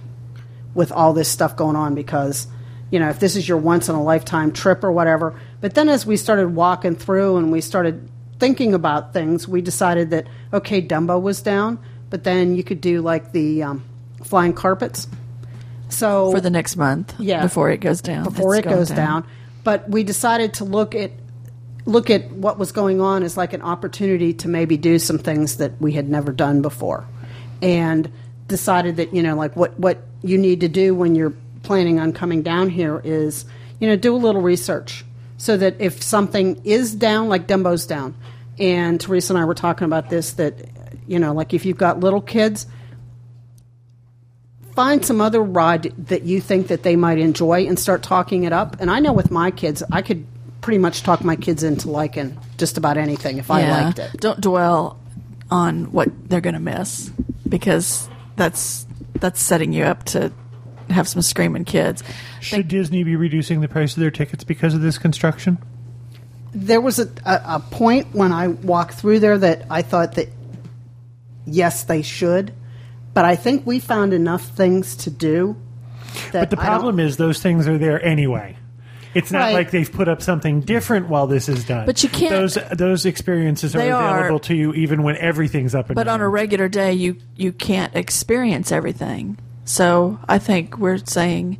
with 0.74 0.92
all 0.92 1.12
this 1.12 1.28
stuff 1.28 1.56
going 1.56 1.76
on 1.76 1.94
because 1.94 2.46
you 2.90 3.00
know, 3.00 3.08
if 3.08 3.18
this 3.18 3.34
is 3.34 3.48
your 3.48 3.58
once 3.58 3.88
in 3.88 3.96
a 3.96 4.02
lifetime 4.02 4.52
trip 4.52 4.84
or 4.84 4.92
whatever. 4.92 5.34
But 5.60 5.74
then 5.74 5.88
as 5.88 6.06
we 6.06 6.16
started 6.16 6.54
walking 6.54 6.94
through 6.94 7.38
and 7.38 7.50
we 7.50 7.60
started 7.60 8.08
thinking 8.38 8.72
about 8.72 9.12
things, 9.12 9.48
we 9.48 9.62
decided 9.62 10.10
that 10.10 10.28
okay, 10.52 10.80
Dumbo 10.80 11.20
was 11.20 11.42
down, 11.42 11.78
but 12.10 12.22
then 12.22 12.54
you 12.54 12.62
could 12.62 12.80
do 12.80 13.00
like 13.00 13.32
the 13.32 13.64
um, 13.64 13.84
flying 14.22 14.52
carpets. 14.52 15.08
So 15.88 16.30
For 16.32 16.40
the 16.40 16.50
next 16.50 16.76
month. 16.76 17.14
Yeah. 17.18 17.42
Before 17.42 17.70
it 17.70 17.78
goes 17.78 18.00
down. 18.00 18.24
before 18.24 18.56
It's 18.56 18.66
it 18.66 18.70
goes 18.70 18.88
down. 18.88 19.26
But 19.64 19.88
we 19.88 20.04
decided 20.04 20.54
to 20.54 20.64
look 20.64 20.94
at 20.94 21.10
look 21.86 22.08
at 22.08 22.30
what 22.32 22.58
was 22.58 22.72
going 22.72 23.00
on 23.00 23.22
as 23.22 23.36
like 23.36 23.52
an 23.52 23.60
opportunity 23.60 24.32
to 24.32 24.48
maybe 24.48 24.76
do 24.76 24.98
some 24.98 25.18
things 25.18 25.58
that 25.58 25.78
we 25.80 25.92
had 25.92 26.08
never 26.08 26.32
done 26.32 26.62
before, 26.62 27.06
and 27.60 28.10
decided 28.46 28.96
that 28.96 29.14
you 29.14 29.22
know 29.22 29.34
like 29.34 29.56
what 29.56 29.78
what 29.78 29.98
you 30.22 30.38
need 30.38 30.60
to 30.60 30.68
do 30.68 30.94
when 30.94 31.14
you're 31.14 31.34
planning 31.62 31.98
on 31.98 32.12
coming 32.12 32.42
down 32.42 32.68
here 32.68 33.00
is 33.04 33.46
you 33.80 33.88
know 33.88 33.96
do 33.96 34.14
a 34.14 34.18
little 34.18 34.42
research 34.42 35.04
so 35.36 35.56
that 35.56 35.74
if 35.80 36.02
something 36.02 36.60
is 36.64 36.94
down 36.94 37.28
like 37.28 37.46
Dumbo's 37.46 37.86
down, 37.86 38.14
and 38.58 39.00
Teresa 39.00 39.32
and 39.32 39.40
I 39.40 39.44
were 39.44 39.54
talking 39.54 39.86
about 39.86 40.10
this 40.10 40.34
that 40.34 40.54
you 41.06 41.18
know 41.18 41.32
like 41.32 41.54
if 41.54 41.64
you've 41.64 41.78
got 41.78 42.00
little 42.00 42.20
kids 42.20 42.66
find 44.74 45.04
some 45.04 45.20
other 45.20 45.42
ride 45.42 45.92
that 46.06 46.22
you 46.22 46.40
think 46.40 46.68
that 46.68 46.82
they 46.82 46.96
might 46.96 47.18
enjoy 47.18 47.66
and 47.66 47.78
start 47.78 48.02
talking 48.02 48.44
it 48.44 48.52
up. 48.52 48.76
And 48.80 48.90
I 48.90 49.00
know 49.00 49.12
with 49.12 49.30
my 49.30 49.50
kids, 49.50 49.82
I 49.92 50.02
could 50.02 50.26
pretty 50.60 50.78
much 50.78 51.02
talk 51.02 51.22
my 51.22 51.36
kids 51.36 51.62
into 51.62 51.90
liking 51.90 52.38
just 52.56 52.78
about 52.78 52.96
anything 52.96 53.38
if 53.38 53.50
I 53.50 53.68
liked 53.68 53.98
it. 53.98 54.20
Don't 54.20 54.40
dwell 54.40 54.98
on 55.50 55.92
what 55.92 56.08
they're 56.28 56.40
going 56.40 56.54
to 56.54 56.60
miss 56.60 57.10
because 57.48 58.08
that's 58.36 58.86
that's 59.20 59.40
setting 59.40 59.72
you 59.72 59.84
up 59.84 60.04
to 60.04 60.32
have 60.90 61.06
some 61.06 61.22
screaming 61.22 61.64
kids. 61.64 62.02
Should 62.40 62.68
Disney 62.68 63.04
be 63.04 63.16
reducing 63.16 63.60
the 63.60 63.68
price 63.68 63.94
of 63.94 64.00
their 64.00 64.10
tickets 64.10 64.42
because 64.42 64.74
of 64.74 64.80
this 64.80 64.98
construction? 64.98 65.58
There 66.52 66.80
was 66.80 66.98
a, 66.98 67.08
a, 67.24 67.42
a 67.56 67.60
point 67.70 68.14
when 68.14 68.32
I 68.32 68.48
walked 68.48 68.94
through 68.94 69.20
there 69.20 69.38
that 69.38 69.66
I 69.70 69.82
thought 69.82 70.14
that 70.14 70.28
yes, 71.46 71.84
they 71.84 72.02
should. 72.02 72.52
But 73.14 73.24
I 73.24 73.36
think 73.36 73.64
we 73.66 73.78
found 73.78 74.12
enough 74.12 74.42
things 74.44 74.96
to 74.96 75.10
do. 75.10 75.56
That 76.32 76.40
But 76.40 76.50
the 76.50 76.56
problem 76.56 77.00
is 77.00 77.16
those 77.16 77.40
things 77.40 77.66
are 77.66 77.78
there 77.78 78.04
anyway. 78.04 78.56
It's 79.14 79.30
not 79.30 79.38
Right. 79.42 79.54
like 79.54 79.70
they've 79.70 79.90
put 79.90 80.08
up 80.08 80.20
something 80.22 80.60
different 80.60 81.08
while 81.08 81.28
this 81.28 81.48
is 81.48 81.64
done. 81.64 81.86
But 81.86 82.02
you 82.02 82.08
can't- 82.08 82.30
Those 82.32 82.58
those 82.72 83.06
experiences 83.06 83.74
are 83.76 83.78
They 83.78 83.92
are- 83.92 84.18
available 84.18 84.40
to 84.40 84.54
you 84.56 84.72
even 84.74 85.04
when 85.04 85.16
everything's 85.18 85.74
up 85.74 85.88
and 85.88 85.94
But 85.94 86.08
on 86.08 86.20
a 86.20 86.28
regular 86.28 86.68
day, 86.68 86.92
you 86.92 87.16
you 87.36 87.52
can't 87.52 87.94
experience 87.94 88.72
everything. 88.72 89.38
So 89.64 90.18
I 90.28 90.38
think 90.38 90.78
we're 90.78 90.98
saying 90.98 91.58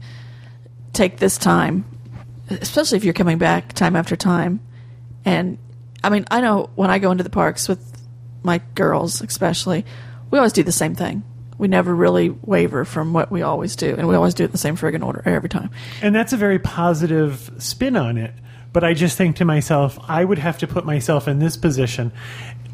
take 0.92 1.18
this 1.18 1.38
time, 1.38 1.84
especially 2.50 2.96
if 2.96 3.04
you're 3.04 3.14
coming 3.14 3.38
back 3.38 3.72
time 3.72 3.94
after 3.94 4.16
time. 4.16 4.58
And 5.24 5.58
I 6.02 6.10
mean, 6.10 6.24
I 6.30 6.40
know 6.40 6.70
when 6.74 6.90
I 6.90 6.98
go 6.98 7.12
into 7.12 7.24
the 7.24 7.30
parks 7.30 7.68
with 7.68 7.80
my 8.42 8.60
girls, 8.74 9.22
especially, 9.22 9.86
we 10.30 10.38
always 10.38 10.52
do 10.52 10.62
the 10.64 10.72
same 10.72 10.94
thing. 10.96 11.22
We 11.56 11.68
never 11.68 11.94
really 11.94 12.30
waver 12.30 12.84
from 12.84 13.12
what 13.12 13.30
we 13.30 13.42
always 13.42 13.76
do, 13.76 13.94
and 13.96 14.08
we 14.08 14.14
always 14.14 14.34
do 14.34 14.42
it 14.44 14.46
in 14.46 14.52
the 14.52 14.58
same 14.58 14.76
friggin' 14.76 15.04
order 15.04 15.22
every 15.24 15.48
time. 15.48 15.70
And 16.02 16.14
that's 16.14 16.32
a 16.32 16.36
very 16.36 16.58
positive 16.58 17.50
spin 17.58 17.96
on 17.96 18.18
it. 18.18 18.34
But 18.72 18.82
I 18.82 18.92
just 18.92 19.16
think 19.16 19.36
to 19.36 19.44
myself, 19.44 19.98
I 20.08 20.24
would 20.24 20.38
have 20.38 20.58
to 20.58 20.66
put 20.66 20.84
myself 20.84 21.28
in 21.28 21.38
this 21.38 21.56
position. 21.56 22.12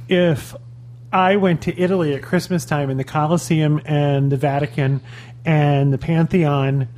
If 0.08 0.56
I 1.12 1.36
went 1.36 1.62
to 1.62 1.78
Italy 1.78 2.14
at 2.14 2.22
Christmas 2.22 2.64
time 2.64 2.88
and 2.88 2.98
the 2.98 3.04
Colosseum 3.04 3.82
and 3.84 4.32
the 4.32 4.38
Vatican 4.38 5.02
and 5.44 5.92
the 5.92 5.98
Pantheon 5.98 6.88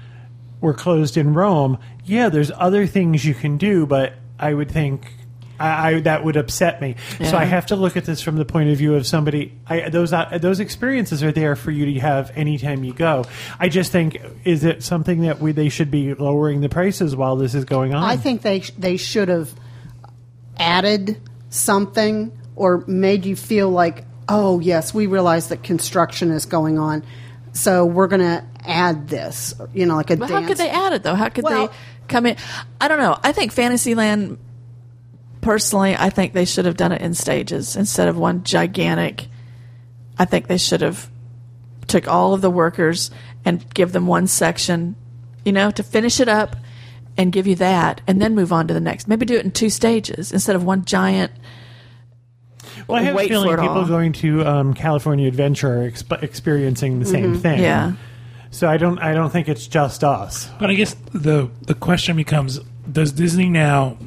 were 0.61 0.75
closed 0.75 1.17
in 1.17 1.35
Rome, 1.35 1.79
yeah, 2.05 2.29
there's 2.29 2.53
other 2.57 2.87
things 2.87 3.25
you 3.25 3.35
can 3.35 3.57
do, 3.57 3.87
but 3.87 4.15
I 4.39 4.55
would 4.55 4.71
think 4.71 5.13
I, 5.59 5.95
I 5.97 6.01
that 6.01 6.25
would 6.25 6.37
upset 6.37 6.81
me. 6.81 6.97
So 7.25 7.37
I 7.37 7.45
have 7.45 7.67
to 7.67 7.77
look 7.77 7.97
at 7.97 8.05
this 8.05 8.21
from 8.21 8.37
the 8.37 8.45
point 8.45 8.71
of 8.71 8.79
view 8.79 8.95
of 8.95 9.07
somebody. 9.07 9.53
I, 9.67 9.89
those 9.91 10.13
uh, 10.13 10.39
those 10.41 10.61
experiences 10.61 11.23
are 11.23 11.33
there 11.33 11.57
for 11.57 11.71
you 11.71 11.87
to 11.87 12.01
have 12.01 12.33
anytime 12.37 12.85
you 12.85 12.93
go. 12.93 13.25
I 13.61 13.69
just 13.69 13.93
think 13.93 14.21
is 14.45 14.65
it 14.65 14.83
something 14.83 15.23
that 15.23 15.41
we 15.41 15.53
they 15.53 15.69
should 15.69 15.91
be 15.91 16.15
lowering 16.15 16.61
the 16.61 16.69
prices 16.69 17.15
while 17.15 17.37
this 17.37 17.55
is 17.55 17.65
going 17.65 17.95
on? 17.95 18.03
I 18.03 18.17
think 18.17 18.43
they 18.43 18.61
they 18.79 18.97
should 18.97 19.29
have 19.29 19.53
added 20.59 21.21
something 21.51 22.37
or 22.57 22.85
made 22.87 23.25
you 23.25 23.37
feel 23.37 23.71
like, 23.71 24.05
oh 24.29 24.61
yes, 24.61 24.93
we 24.93 25.07
realize 25.07 25.49
that 25.49 25.63
construction 25.63 26.31
is 26.31 26.47
going 26.47 26.79
on, 26.79 27.05
so 27.53 27.85
we're 27.85 28.09
going 28.09 28.21
to 28.21 28.45
add 28.65 29.09
this. 29.09 29.55
You 29.75 29.87
know, 29.87 29.97
like 29.97 30.11
a 30.11 30.17
But 30.17 30.29
dance. 30.29 30.43
how 30.43 30.49
could 30.49 30.59
they 30.59 30.71
add 30.71 30.93
it 30.93 31.03
though? 31.03 31.15
How 31.15 31.29
could 31.29 31.45
Well- 31.45 31.69
they 31.69 31.75
come 32.09 32.27
in? 32.27 32.37
I 32.81 32.89
don't 32.89 32.99
know. 32.99 33.19
I 33.23 33.33
think 33.33 33.53
Fantasyland. 33.53 34.39
Personally, 35.43 35.95
I 35.95 36.09
think 36.09 36.33
they 36.33 36.47
should 36.47 36.65
have 36.65 36.77
done 36.77 36.93
it 36.93 37.03
in 37.03 37.13
stages 37.15 37.77
instead 37.77 38.09
of 38.09 38.17
one 38.17 38.45
gigantic. 38.45 39.27
I 40.19 40.25
think 40.25 40.47
they 40.47 40.57
should 40.57 40.81
have 40.81 41.11
took 41.89 42.09
all 42.09 42.33
of 42.33 42.41
the 42.41 42.51
workers 42.51 43.11
and 43.45 43.63
give 43.75 43.93
them 43.93 44.07
one 44.07 44.27
section, 44.29 44.97
you 45.45 45.53
know, 45.53 45.71
to 45.73 45.83
finish 45.83 46.21
it 46.21 46.29
up 46.29 46.57
and 47.17 47.33
give 47.33 47.47
you 47.47 47.57
that, 47.57 48.01
and 48.07 48.23
then 48.23 48.35
move 48.35 48.53
on 48.53 48.69
to 48.69 48.75
the 48.75 48.81
next. 48.81 49.09
Maybe 49.09 49.27
do 49.27 49.37
it 49.37 49.45
in 49.45 49.51
two 49.51 49.69
stages 49.69 50.33
instead 50.33 50.57
of 50.57 50.65
one 50.65 50.85
giant. 50.85 51.33
well, 52.89 53.01
I 53.01 53.03
have 53.03 53.15
wait 53.15 53.27
a 53.27 53.29
feeling 53.29 53.51
people 53.51 53.69
all. 53.69 53.87
going 53.87 54.13
to 54.15 54.47
um, 54.47 54.75
California 54.75 55.29
Adventure 55.29 55.83
are 55.83 55.91
exp- 55.91 56.23
experiencing 56.23 57.01
the 57.01 57.05
same 57.05 57.37
thing. 57.39 57.61
Yeah. 57.61 57.93
So 58.51 58.69
I 58.69 58.77
don't 58.77 58.99
I 58.99 59.13
don't 59.13 59.31
think 59.31 59.49
it's 59.49 59.67
just 59.67 60.05
us. 60.05 60.49
But 60.61 60.71
I 60.71 60.75
guess 60.75 60.95
the 61.13 61.51
the 61.63 61.75
question 61.75 62.17
becomes: 62.17 62.61
Does 62.91 63.13
Disney 63.13 63.49
now? 63.49 63.99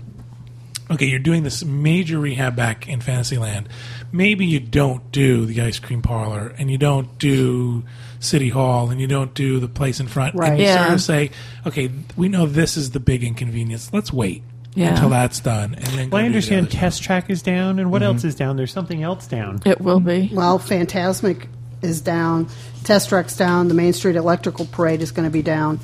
Okay, 0.89 1.07
you're 1.07 1.19
doing 1.19 1.43
this 1.43 1.63
major 1.63 2.19
rehab 2.19 2.55
back 2.55 2.87
in 2.87 3.01
Fantasyland. 3.01 3.69
Maybe 4.11 4.45
you 4.45 4.59
don't 4.59 5.11
do 5.11 5.45
the 5.45 5.61
ice 5.61 5.79
cream 5.79 6.01
parlor, 6.01 6.53
and 6.57 6.69
you 6.69 6.77
don't 6.77 7.17
do 7.17 7.83
City 8.19 8.49
Hall, 8.49 8.89
and 8.89 9.01
you 9.01 9.07
don't 9.07 9.33
do 9.33 9.59
the 9.59 9.67
place 9.67 9.99
in 9.99 10.07
front. 10.07 10.35
Right. 10.35 10.51
And 10.51 10.59
you 10.59 10.65
Yeah. 10.65 10.83
sort 10.83 10.93
of 10.93 11.01
say, 11.01 11.31
okay, 11.65 11.89
we 12.15 12.29
know 12.29 12.45
this 12.45 12.77
is 12.77 12.91
the 12.91 12.99
big 12.99 13.23
inconvenience. 13.23 13.89
Let's 13.91 14.13
wait 14.13 14.43
Yeah. 14.75 14.89
until 14.89 15.09
that's 15.09 15.39
done, 15.39 15.73
and 15.73 15.85
then. 15.85 16.09
Well, 16.11 16.21
I 16.21 16.25
understand 16.25 16.67
other. 16.67 16.75
Test 16.75 17.01
Track 17.01 17.29
is 17.29 17.41
down, 17.41 17.79
and 17.79 17.91
what 17.91 18.01
mm-hmm. 18.01 18.13
else 18.13 18.23
is 18.23 18.35
down? 18.35 18.55
There's 18.55 18.73
something 18.73 19.01
else 19.01 19.25
down. 19.25 19.61
It 19.65 19.81
will 19.81 19.99
be. 19.99 20.27
Mm-hmm. 20.27 20.35
Well, 20.35 20.59
Fantasmic 20.59 21.47
is 21.81 22.01
down, 22.01 22.47
Test 22.83 23.09
Track's 23.09 23.35
down, 23.35 23.67
the 23.67 23.73
Main 23.73 23.93
Street 23.93 24.15
Electrical 24.15 24.65
Parade 24.65 25.01
is 25.01 25.11
going 25.11 25.27
to 25.27 25.31
be 25.31 25.41
down. 25.41 25.79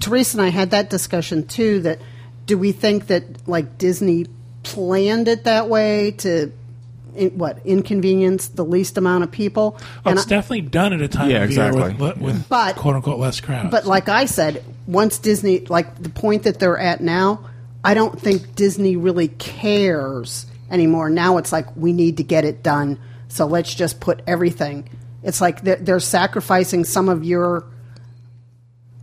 Teresa 0.00 0.38
and 0.38 0.46
I 0.46 0.48
had 0.50 0.70
that 0.70 0.90
discussion 0.90 1.46
too. 1.46 1.80
That 1.80 2.00
do 2.46 2.56
we 2.56 2.72
think 2.72 3.08
that 3.08 3.48
like 3.48 3.78
Disney 3.78 4.26
planned 4.74 5.28
it 5.28 5.44
that 5.44 5.68
way 5.68 6.12
to 6.18 6.52
in, 7.14 7.30
what 7.36 7.58
inconvenience 7.64 8.48
the 8.48 8.64
least 8.64 8.96
amount 8.96 9.24
of 9.24 9.30
people? 9.30 9.76
Oh, 9.78 10.10
And 10.10 10.18
it's 10.18 10.26
I- 10.26 10.30
definitely 10.30 10.62
done 10.62 10.92
at 10.92 11.00
a 11.00 11.08
time 11.08 11.28
Yeah, 11.30 11.42
of 11.42 11.50
year 11.50 11.66
exactly. 11.68 11.94
with, 11.94 12.18
with 12.18 12.48
But- 12.48 12.76
quote 12.76 12.94
unquote 12.96 13.18
less 13.18 13.40
crowds. 13.40 13.70
But 13.70 13.84
like 13.86 14.08
I 14.08 14.26
said, 14.26 14.64
once 14.86 15.18
Disney, 15.18 15.60
like 15.66 16.00
the 16.00 16.08
point 16.08 16.44
that 16.44 16.58
they're 16.58 16.78
at 16.78 17.00
now, 17.00 17.40
I 17.84 17.94
don't 17.94 18.20
think 18.20 18.54
Disney 18.54 18.96
really 18.96 19.28
cares 19.28 20.46
anymore. 20.70 21.10
Now 21.10 21.38
it's 21.38 21.50
like 21.52 21.66
we 21.76 21.92
need 21.92 22.18
to 22.18 22.22
get 22.22 22.44
it 22.44 22.62
done, 22.62 22.98
so 23.28 23.46
let's 23.46 23.74
just 23.74 23.98
put 24.00 24.20
everything. 24.26 24.88
It's 25.22 25.40
like 25.40 25.62
they're, 25.62 25.76
they're 25.76 26.00
sacrificing 26.00 26.84
some 26.84 27.08
of 27.08 27.24
your 27.24 27.64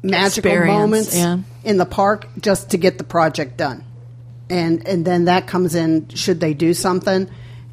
magical 0.04 0.52
Experience, 0.52 0.78
moments 0.80 1.16
yeah. 1.18 1.38
in 1.64 1.78
the 1.78 1.86
park 1.86 2.28
just 2.40 2.70
to 2.72 2.78
get 2.78 2.98
the 2.98 3.04
project 3.04 3.58
done, 3.58 3.84
and 4.50 4.88
and 4.88 5.06
then 5.06 5.26
that 5.26 5.48
comes 5.48 5.76
in. 5.76 6.08
Should 6.10 6.40
they 6.40 6.54
do 6.54 6.74
something? 6.74 7.30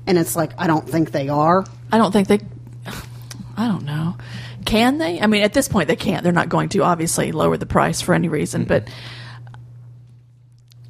And 0.07 0.19
it's 0.19 0.37
like 0.37 0.53
I 0.59 0.67
don't 0.67 0.89
think 0.89 1.13
they 1.13 1.29
are. 1.29 1.65
I 1.93 1.99
don't 1.99 2.13
think 2.13 2.29
they. 2.29 2.41
I 3.57 3.69
don't 3.69 3.85
know. 3.85 4.17
Can 4.65 4.99
they? 4.99 5.21
I 5.21 5.27
mean, 5.27 5.43
at 5.43 5.53
this 5.53 5.69
point, 5.69 5.89
they 5.89 5.97
can't. 5.97 6.23
They're 6.25 6.33
not 6.33 6.49
going 6.49 6.71
to 6.71 6.81
obviously 6.81 7.33
lower 7.33 7.57
the 7.57 7.67
price 7.67 8.01
for 8.01 8.15
any 8.15 8.29
reason. 8.29 8.65
But 8.65 8.87
mm-hmm. 8.87 8.95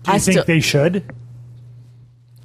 Do 0.04 0.10
you 0.10 0.16
I 0.16 0.18
think 0.18 0.32
still, 0.34 0.44
they 0.44 0.60
should? 0.60 1.14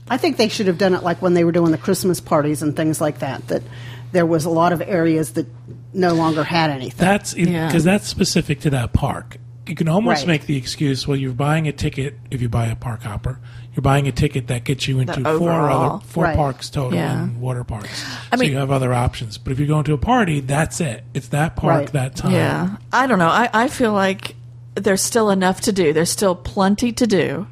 I 0.08 0.18
think 0.18 0.38
they 0.38 0.48
should 0.48 0.68
have 0.68 0.78
done 0.78 0.94
it 0.96 1.04
like 1.04 1.22
when 1.22 1.34
they 1.34 1.44
were 1.44 1.52
doing 1.52 1.72
the 1.72 1.78
Christmas 1.78 2.20
parties 2.20 2.62
and 2.62 2.76
things 2.76 3.02
like 3.02 3.20
that. 3.20 3.48
That 3.50 3.64
there 4.12 4.26
was 4.26 4.46
a 4.46 4.50
lot 4.50 4.74
of 4.74 4.82
areas 4.82 5.34
that 5.34 5.46
no 5.94 6.14
longer 6.14 6.44
had 6.44 6.70
anything. 6.70 7.06
That's 7.06 7.34
because 7.34 7.86
Yeah. 7.86 7.92
that's 7.92 8.08
specific 8.08 8.62
to 8.62 8.70
that 8.72 8.94
park. 8.94 9.38
You 9.70 9.76
can 9.76 9.88
almost 9.88 10.22
Right. 10.22 10.28
make 10.28 10.46
the 10.48 10.58
excuse: 10.58 11.08
well, 11.08 11.16
you're 11.16 11.32
buying 11.32 11.68
a 11.68 11.72
ticket 11.72 12.18
if 12.32 12.42
you 12.42 12.50
buy 12.50 12.66
a 12.68 12.76
park 12.76 13.04
hopper. 13.04 13.40
You're 13.76 13.84
buying 13.84 14.08
a 14.08 14.12
ticket 14.12 14.48
that 14.48 14.64
gets 14.64 14.88
you 14.88 15.00
into 15.00 15.22
The 15.22 15.38
four 15.38 15.52
other 15.52 16.04
four 16.06 16.24
Right. 16.26 16.36
parks 16.36 16.70
total 16.72 16.96
Yeah. 16.98 17.24
in 17.24 17.40
water 17.40 17.64
parks. 17.64 18.04
I 18.32 18.36
so 18.36 18.40
mean- 18.42 18.52
you 18.52 18.58
have 18.58 18.72
other 18.72 18.94
options. 18.94 19.38
But 19.38 19.54
if 19.54 19.60
you're 19.60 19.68
going 19.68 19.84
to 19.86 19.94
a 19.94 19.98
party, 19.98 20.40
that's 20.40 20.82
it. 20.82 21.04
It's 21.14 21.28
that 21.28 21.56
park 21.56 21.80
Right. 21.82 21.94
that 21.94 22.16
time. 22.16 22.32
yeah, 22.34 22.70
I 22.92 23.06
don't 23.08 23.20
know. 23.20 23.30
I, 23.30 23.48
I 23.54 23.68
feel 23.68 23.94
like 23.94 24.36
there's 24.76 25.02
still 25.04 25.30
enough 25.30 25.62
to 25.62 25.72
do. 25.72 25.94
There's 25.94 26.10
still 26.10 26.36
plenty 26.36 26.92
to 26.94 27.06
do 27.06 27.46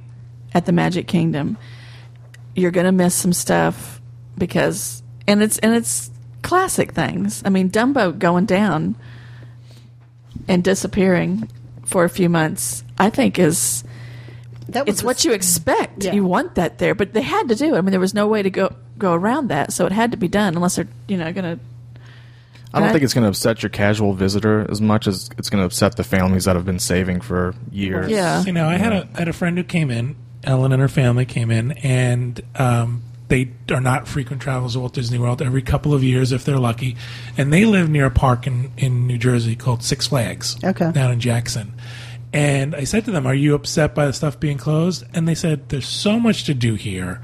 at 0.55 0.65
the 0.65 0.71
Magic 0.71 1.07
Kingdom. 1.07 1.55
You're 2.55 2.71
going 2.71 2.85
to 2.87 2.91
miss 2.91 3.13
some 3.13 3.33
stuff 3.33 4.01
because, 4.37 5.03
and 5.27 5.43
it's 5.43 5.59
and 5.59 5.75
it's 5.75 6.09
classic 6.41 6.93
things. 6.93 7.43
I 7.45 7.49
mean, 7.49 7.69
Dumbo 7.69 8.17
going 8.17 8.45
down 8.45 8.95
and 10.47 10.63
disappearing 10.63 11.47
for 11.87 12.03
a 12.03 12.09
few 12.09 12.29
months. 12.29 12.83
I 12.99 13.09
think 13.09 13.39
is 13.39 13.83
That 14.69 14.85
was 14.85 14.95
it's 14.95 15.03
what 15.03 15.25
you 15.25 15.31
expect. 15.33 16.03
Yeah. 16.03 16.13
You 16.13 16.23
want 16.25 16.55
that 16.55 16.77
there, 16.77 16.93
but 16.95 17.13
they 17.13 17.21
had 17.21 17.49
to 17.49 17.55
do 17.55 17.73
it. 17.73 17.77
I 17.77 17.81
mean, 17.81 17.91
there 17.91 17.99
was 17.99 18.13
no 18.13 18.27
way 18.27 18.43
to 18.43 18.49
go 18.49 18.75
go 18.97 19.13
around 19.13 19.47
that, 19.49 19.73
so 19.73 19.85
it 19.85 19.91
had 19.91 20.11
to 20.11 20.17
be 20.17 20.27
done. 20.27 20.55
Unless 20.55 20.75
they're 20.75 20.87
you 21.07 21.17
know 21.17 21.31
going 21.33 21.57
to. 21.57 21.63
I 22.73 22.79
don't 22.79 22.87
Right. 22.87 22.91
think 22.91 23.03
it's 23.05 23.13
going 23.13 23.23
to 23.23 23.29
upset 23.29 23.63
your 23.63 23.69
casual 23.69 24.13
visitor 24.13 24.67
as 24.69 24.81
much 24.81 25.07
as 25.07 25.29
it's 25.37 25.49
going 25.49 25.61
to 25.61 25.65
upset 25.65 25.95
the 25.95 26.03
families 26.03 26.45
that 26.45 26.55
have 26.57 26.65
been 26.65 26.79
saving 26.79 27.21
for 27.21 27.55
years. 27.71 28.11
Yeah. 28.11 28.43
You 28.43 28.51
know, 28.51 28.67
I 28.67 28.75
had 28.77 28.91
a 28.93 29.07
I 29.15 29.19
had 29.19 29.27
a 29.29 29.33
friend 29.33 29.57
who 29.57 29.63
came 29.63 29.89
in. 29.89 30.15
Ellen 30.43 30.71
and 30.71 30.81
her 30.81 30.87
family 30.89 31.25
came 31.25 31.49
in, 31.51 31.71
and 31.71 32.39
um, 32.55 33.03
they 33.29 33.51
are 33.71 33.81
not 33.81 34.07
frequent 34.07 34.41
travelers 34.41 34.73
to 34.73 34.79
Walt 34.79 34.93
Disney 34.93 35.17
World. 35.17 35.41
Every 35.41 35.61
couple 35.61 35.93
of 35.93 36.03
years, 36.03 36.31
if 36.31 36.45
they're 36.45 36.59
lucky, 36.59 36.95
and 37.37 37.51
they 37.51 37.65
live 37.65 37.89
near 37.89 38.05
a 38.05 38.11
park 38.11 38.47
in 38.47 38.71
in 38.77 39.07
New 39.07 39.17
Jersey 39.17 39.55
called 39.55 39.83
Six 39.83 40.07
Flags, 40.07 40.57
Okay. 40.63 40.91
down 40.91 41.11
in 41.11 41.19
Jackson. 41.19 41.73
And 42.33 42.75
I 42.75 42.83
said 42.83 43.05
to 43.05 43.11
them, 43.11 43.25
"Are 43.25 43.33
you 43.33 43.55
upset 43.55 43.95
by 43.95 44.05
the 44.05 44.13
stuff 44.13 44.39
being 44.39 44.57
closed?" 44.57 45.03
And 45.13 45.27
they 45.27 45.35
said, 45.35 45.69
"There's 45.69 45.87
so 45.87 46.19
much 46.19 46.43
to 46.45 46.53
do 46.53 46.75
here." 46.75 47.21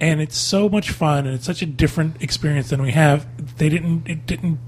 And 0.00 0.20
it's 0.20 0.36
so 0.36 0.68
much 0.68 0.90
fun, 0.90 1.26
and 1.26 1.34
it's 1.36 1.46
such 1.46 1.62
a 1.62 1.66
different 1.66 2.16
experience 2.20 2.70
than 2.70 2.82
we 2.82 2.90
have. 2.90 3.26
They 3.58 3.68
didn't. 3.68 4.08
It 4.08 4.26
didn't 4.26 4.58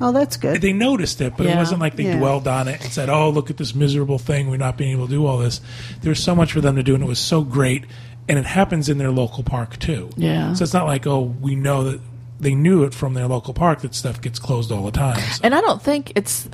Oh, 0.00 0.10
that's 0.10 0.36
good. 0.36 0.60
they 0.60 0.72
noticed 0.72 1.20
it, 1.20 1.34
but 1.36 1.46
it 1.46 1.54
wasn't 1.54 1.80
like 1.80 1.94
they 1.94 2.04
Yeah. 2.04 2.16
dwelled 2.16 2.48
on 2.48 2.66
it 2.66 2.80
and 2.82 2.90
said, 2.92 3.08
"Oh, 3.08 3.30
look 3.30 3.48
at 3.48 3.58
this 3.58 3.76
miserable 3.76 4.18
thing. 4.18 4.50
We're 4.50 4.56
not 4.56 4.76
being 4.76 4.90
able 4.92 5.06
to 5.06 5.12
do 5.12 5.24
all 5.24 5.38
this." 5.38 5.60
There's 6.00 6.18
so 6.20 6.34
much 6.34 6.52
for 6.52 6.60
them 6.60 6.74
to 6.74 6.82
do, 6.82 6.94
and 6.94 7.04
it 7.04 7.06
was 7.06 7.20
so 7.20 7.42
great. 7.42 7.84
And 8.32 8.38
it 8.38 8.46
happens 8.46 8.88
in 8.88 8.96
their 8.96 9.10
local 9.10 9.42
park 9.42 9.78
too. 9.78 10.08
Yeah. 10.16 10.54
So 10.54 10.62
it's 10.62 10.72
not 10.72 10.86
like, 10.86 11.06
oh, 11.06 11.20
we 11.20 11.54
know 11.54 11.84
that 11.84 12.00
they 12.40 12.54
knew 12.54 12.82
it 12.84 12.94
from 12.94 13.12
their 13.12 13.26
local 13.26 13.52
park 13.52 13.82
that 13.82 13.94
stuff 13.94 14.22
gets 14.22 14.38
closed 14.38 14.72
all 14.72 14.84
the 14.86 14.90
time. 14.90 15.20
So- 15.20 15.40
And 15.44 15.54
I 15.54 15.60
don't 15.60 15.82
think 15.82 16.12
it's 16.16 16.48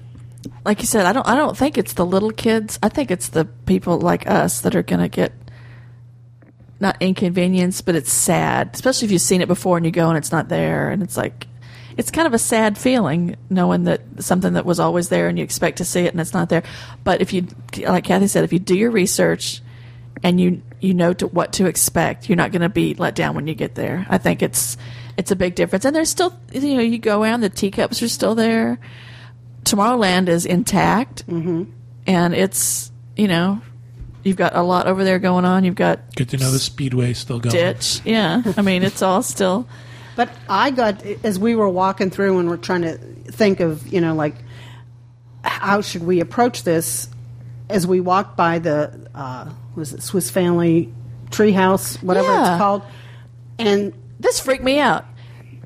like 0.64 0.80
you 0.80 0.86
said. 0.86 1.06
I 1.06 1.12
don't. 1.12 1.24
I 1.28 1.36
don't 1.36 1.56
think 1.56 1.78
it's 1.78 1.92
the 1.92 2.04
little 2.04 2.32
kids. 2.32 2.80
I 2.82 2.88
think 2.88 3.12
it's 3.12 3.28
the 3.28 3.44
people 3.44 4.00
like 4.00 4.28
us 4.28 4.62
that 4.62 4.74
are 4.74 4.82
going 4.82 5.00
to 5.02 5.08
get 5.08 5.32
not 6.80 6.96
inconvenience, 7.00 7.80
but 7.80 7.94
it's 7.94 8.12
sad, 8.12 8.70
especially 8.74 9.06
if 9.06 9.12
you've 9.12 9.20
seen 9.20 9.40
it 9.40 9.48
before 9.48 9.76
and 9.76 9.86
you 9.86 9.92
go 9.92 10.08
and 10.08 10.18
it's 10.18 10.32
not 10.32 10.48
there, 10.48 10.90
and 10.90 11.00
it's 11.02 11.16
like. 11.16 11.46
It's 11.96 12.12
kind 12.12 12.28
of 12.28 12.32
a 12.32 12.38
sad 12.38 12.78
feeling 12.78 13.34
knowing 13.50 13.82
that 13.84 14.02
something 14.20 14.52
that 14.52 14.64
was 14.64 14.78
always 14.78 15.08
there 15.08 15.26
and 15.26 15.36
you 15.36 15.42
expect 15.42 15.78
to 15.78 15.84
see 15.84 16.02
it 16.02 16.12
and 16.12 16.20
it's 16.20 16.32
not 16.32 16.48
there. 16.48 16.62
But 17.02 17.20
if 17.20 17.32
you, 17.32 17.48
like 17.88 18.04
Kathy 18.04 18.28
said, 18.28 18.44
if 18.44 18.52
you 18.52 18.60
do 18.60 18.78
your 18.78 18.92
research 18.92 19.60
and 20.22 20.40
you 20.40 20.62
you 20.80 20.94
know 20.94 21.12
to, 21.14 21.26
what 21.28 21.52
to 21.54 21.66
expect, 21.66 22.28
you're 22.28 22.36
not 22.36 22.52
going 22.52 22.62
to 22.62 22.68
be 22.68 22.94
let 22.94 23.14
down 23.14 23.34
when 23.34 23.46
you 23.46 23.54
get 23.54 23.74
there. 23.74 24.06
I 24.08 24.18
think 24.18 24.42
it's 24.42 24.76
it's 25.16 25.30
a 25.30 25.36
big 25.36 25.54
difference. 25.54 25.84
And 25.84 25.94
there's 25.94 26.10
still, 26.10 26.38
you 26.52 26.74
know, 26.74 26.80
you 26.80 26.98
go 26.98 27.22
around, 27.22 27.40
the 27.40 27.48
teacups 27.48 28.02
are 28.02 28.08
still 28.08 28.34
there. 28.34 28.78
Tomorrowland 29.64 30.28
is 30.28 30.46
intact, 30.46 31.26
mm-hmm. 31.26 31.64
and 32.06 32.34
it's 32.34 32.90
you 33.16 33.28
know, 33.28 33.60
you've 34.22 34.36
got 34.36 34.54
a 34.54 34.62
lot 34.62 34.86
over 34.86 35.04
there 35.04 35.18
going 35.18 35.44
on. 35.44 35.64
You've 35.64 35.74
got 35.74 36.14
Good 36.14 36.30
to 36.30 36.36
know 36.36 36.50
the 36.50 36.58
speedway 36.58 37.12
still 37.12 37.40
going. 37.40 37.54
ditch, 37.54 38.00
yeah. 38.04 38.42
I 38.56 38.62
mean, 38.62 38.82
it's 38.82 39.02
all 39.02 39.22
still. 39.22 39.68
But 40.16 40.30
I 40.48 40.70
got 40.70 41.04
as 41.22 41.38
we 41.38 41.54
were 41.54 41.68
walking 41.68 42.10
through 42.10 42.38
and 42.38 42.48
we're 42.48 42.56
trying 42.56 42.82
to 42.82 42.96
think 42.96 43.60
of 43.60 43.86
you 43.92 44.00
know 44.00 44.14
like 44.14 44.34
how 45.44 45.80
should 45.80 46.04
we 46.04 46.20
approach 46.20 46.64
this 46.64 47.08
as 47.68 47.86
we 47.86 48.00
walked 48.00 48.36
by 48.36 48.58
the 48.58 49.08
uh, 49.14 49.50
was 49.78 49.92
it 49.94 50.02
Swiss 50.02 50.30
Family 50.30 50.92
Treehouse 51.30 52.02
whatever 52.02 52.26
Yeah. 52.28 52.52
it's 52.54 52.58
called 52.60 52.82
and 53.58 53.92
This 54.20 54.40
freaked 54.40 54.64
me 54.64 54.78
out. 54.80 55.04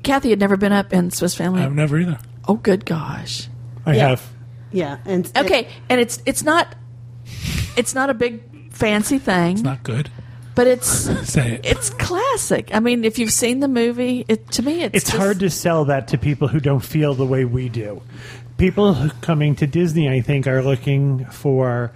Kathy 0.03 0.29
had 0.29 0.39
never 0.39 0.57
been 0.57 0.71
up 0.73 0.91
in 0.93 1.09
Swiss 1.11 1.33
Family. 1.35 1.61
I've 1.61 1.73
never 1.73 1.97
either. 1.99 2.19
oh, 2.47 2.55
good 2.55 2.85
gosh. 2.85 3.47
I 3.85 3.95
Yeah. 3.95 4.09
have. 4.09 4.29
yeah 4.71 4.97
and 5.05 5.31
Okay, 5.35 5.67
and 5.89 5.99
it's 6.01 6.21
it's 6.25 6.43
not 6.43 6.75
it's 7.77 7.95
not 7.95 8.09
a 8.09 8.13
big 8.13 8.41
fancy 8.73 9.17
thing. 9.19 9.53
It's 9.53 9.61
not 9.63 9.83
good. 9.83 10.09
but 10.55 10.67
it's 10.67 10.87
Say 11.29 11.53
it. 11.53 11.61
it's 11.65 11.89
classic. 11.91 12.69
I 12.73 12.79
mean, 12.79 13.03
if 13.05 13.17
you've 13.19 13.31
seen 13.31 13.59
the 13.59 13.67
movie, 13.67 14.25
it 14.27 14.49
to 14.51 14.61
me 14.63 14.83
it's 14.83 14.95
It's 14.95 15.05
just- 15.11 15.17
hard 15.17 15.39
to 15.39 15.49
sell 15.49 15.85
that 15.85 16.07
to 16.09 16.17
people 16.17 16.47
who 16.47 16.59
don't 16.59 16.83
feel 16.83 17.13
the 17.13 17.25
way 17.25 17.45
we 17.45 17.69
do. 17.69 18.01
People 18.57 19.09
coming 19.21 19.55
to 19.55 19.65
Disney, 19.67 20.07
I 20.09 20.21
think, 20.21 20.45
are 20.47 20.61
looking 20.61 21.25
for 21.25 21.91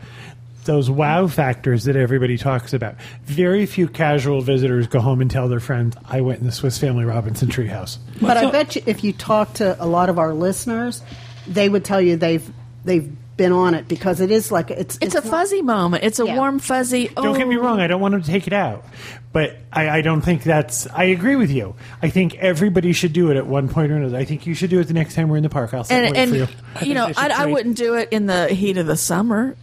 those 0.68 0.90
wow 0.90 1.26
factors 1.26 1.86
that 1.86 1.96
everybody 1.96 2.38
talks 2.38 2.74
about. 2.74 2.96
Very 3.24 3.66
few 3.66 3.88
casual 3.88 4.42
visitors 4.42 4.86
go 4.86 5.00
home 5.00 5.20
and 5.22 5.32
tell 5.32 5.48
their 5.50 5.60
friends, 5.60 5.98
"I 6.06 6.22
went 6.22 6.40
in 6.40 6.46
the 6.46 6.52
Swiss 6.52 6.78
Family 6.78 7.04
Robinson 7.06 7.48
treehouse." 7.50 7.98
But 8.22 8.38
I 8.38 8.52
bet 8.52 8.76
you 8.76 8.84
if 8.86 9.04
you 9.04 9.14
talk 9.14 9.56
to 9.56 9.76
a 9.84 9.88
lot 9.88 10.10
of 10.10 10.20
our 10.20 10.34
listeners, 10.36 11.02
they 11.48 11.68
would 11.68 11.84
tell 11.84 12.00
you 12.00 12.16
they've 12.18 12.48
they've 12.86 13.12
been 13.38 13.52
on 13.52 13.76
it 13.76 13.88
because 13.88 14.20
it 14.20 14.32
is 14.32 14.52
like 14.52 14.72
it's 14.72 14.98
It's, 15.00 15.14
a 15.14 15.22
not- 15.22 15.30
fuzzy 15.30 15.62
moment. 15.62 16.04
It's 16.04 16.20
a 16.20 16.26
Yeah. 16.26 16.36
warm 16.36 16.58
fuzzy. 16.60 17.12
Oh, 17.16 17.22
Don't 17.24 17.38
get 17.38 17.48
me 17.48 17.58
oh. 17.58 17.62
wrong; 17.62 17.80
I 17.80 17.88
don't 17.88 18.02
want 18.02 18.14
them 18.14 18.22
to 18.24 18.28
take 18.28 18.48
it 18.48 18.54
out, 18.54 18.84
but 19.32 19.56
I, 19.72 19.90
I 19.90 20.02
don't 20.02 20.22
think 20.22 20.44
that's. 20.44 20.88
I 20.94 21.06
agree 21.06 21.36
with 21.36 21.52
you. 21.52 21.76
I 22.02 22.10
think 22.10 22.36
everybody 22.36 22.94
should 22.94 23.14
do 23.14 23.30
it 23.30 23.38
at 23.38 23.46
one 23.46 23.70
point 23.70 23.92
or 23.92 23.96
another. 23.98 24.18
I 24.18 24.26
think 24.26 24.48
you 24.48 24.56
should 24.56 24.70
do 24.72 24.80
it 24.80 24.88
the 24.88 24.94
next 24.96 25.14
time 25.14 25.30
we're 25.30 25.38
in 25.38 25.44
the 25.44 25.50
park. 25.50 25.74
I'll 25.74 25.84
sit 25.84 26.04
and 26.04 26.18
and 26.18 26.30
for 26.32 26.36
you. 26.38 26.48
I 26.76 26.86
you 26.86 26.94
know, 26.96 27.12
I, 27.16 27.30
I 27.30 27.46
wouldn't 27.46 27.78
do 27.78 27.94
it 27.94 28.10
in 28.12 28.26
the 28.26 28.48
heat 28.48 28.78
of 28.78 28.88
the 28.88 28.98
summer 28.98 29.56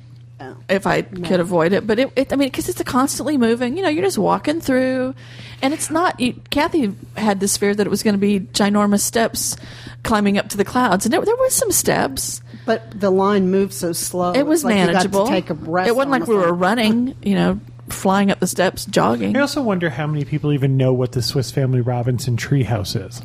Oh. 0.44 0.56
if 0.68 0.86
I 0.86 1.02
could 1.02 1.40
avoid 1.40 1.72
it. 1.72 1.86
But 1.86 1.98
it, 1.98 2.12
it 2.16 2.32
I 2.32 2.36
mean, 2.36 2.48
because 2.48 2.68
it's 2.68 2.80
a 2.80 2.84
constantly 2.84 3.38
moving. 3.38 3.76
You 3.76 3.82
know, 3.82 3.88
you're 3.88 4.04
just 4.04 4.18
walking 4.18 4.60
through, 4.60 5.14
and 5.62 5.72
it's 5.72 5.90
not. 5.90 6.20
You, 6.20 6.34
Kathy 6.50 6.94
had 7.16 7.40
this 7.40 7.56
fear 7.56 7.74
that 7.74 7.86
it 7.86 7.90
was 7.90 8.02
going 8.02 8.14
to 8.14 8.18
be 8.18 8.40
ginormous 8.40 9.00
steps 9.00 9.56
climbing 10.02 10.38
up 10.38 10.48
to 10.50 10.56
the 10.56 10.64
clouds, 10.64 11.06
and 11.06 11.12
there, 11.12 11.20
there 11.20 11.36
was 11.36 11.54
some 11.54 11.72
steps. 11.72 12.42
But 12.66 12.98
the 12.98 13.10
line 13.10 13.50
moved 13.50 13.72
so 13.72 13.92
slow. 13.92 14.32
It 14.32 14.46
was 14.46 14.60
it's 14.60 14.64
like 14.64 14.74
you 14.74 14.80
got 14.80 14.86
to 14.86 14.92
manageable. 14.92 15.26
take 15.26 15.50
a 15.50 15.54
breath. 15.54 15.86
it 15.88 15.96
wasn't 15.96 16.12
like 16.12 16.26
we 16.26 16.34
were 16.36 16.52
running. 16.52 17.14
You 17.22 17.34
know, 17.34 17.60
flying 17.88 18.30
up 18.30 18.40
the 18.40 18.46
steps, 18.46 18.86
jogging. 18.86 19.36
I 19.36 19.40
also 19.40 19.62
wonder 19.62 19.90
how 19.90 20.06
many 20.06 20.24
people 20.24 20.52
even 20.52 20.76
know 20.76 20.92
what 20.92 21.12
the 21.12 21.22
Swiss 21.22 21.50
Family 21.50 21.80
Robinson 21.80 22.36
treehouse 22.36 22.96
is, 22.96 23.22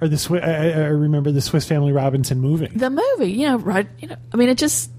or 0.00 0.08
the 0.08 0.16
Swi- 0.16 0.42
I, 0.42 0.72
I 0.72 0.86
remember 0.86 1.30
the 1.30 1.40
Swiss 1.40 1.66
Family 1.66 1.92
Robinson 1.92 2.40
movie. 2.40 2.66
the 2.74 2.90
movie, 2.90 3.32
you 3.32 3.46
know, 3.46 3.58
right? 3.58 3.86
You 3.98 4.08
know, 4.08 4.16
I 4.32 4.36
mean, 4.36 4.48
it 4.48 4.58
just. 4.58 4.90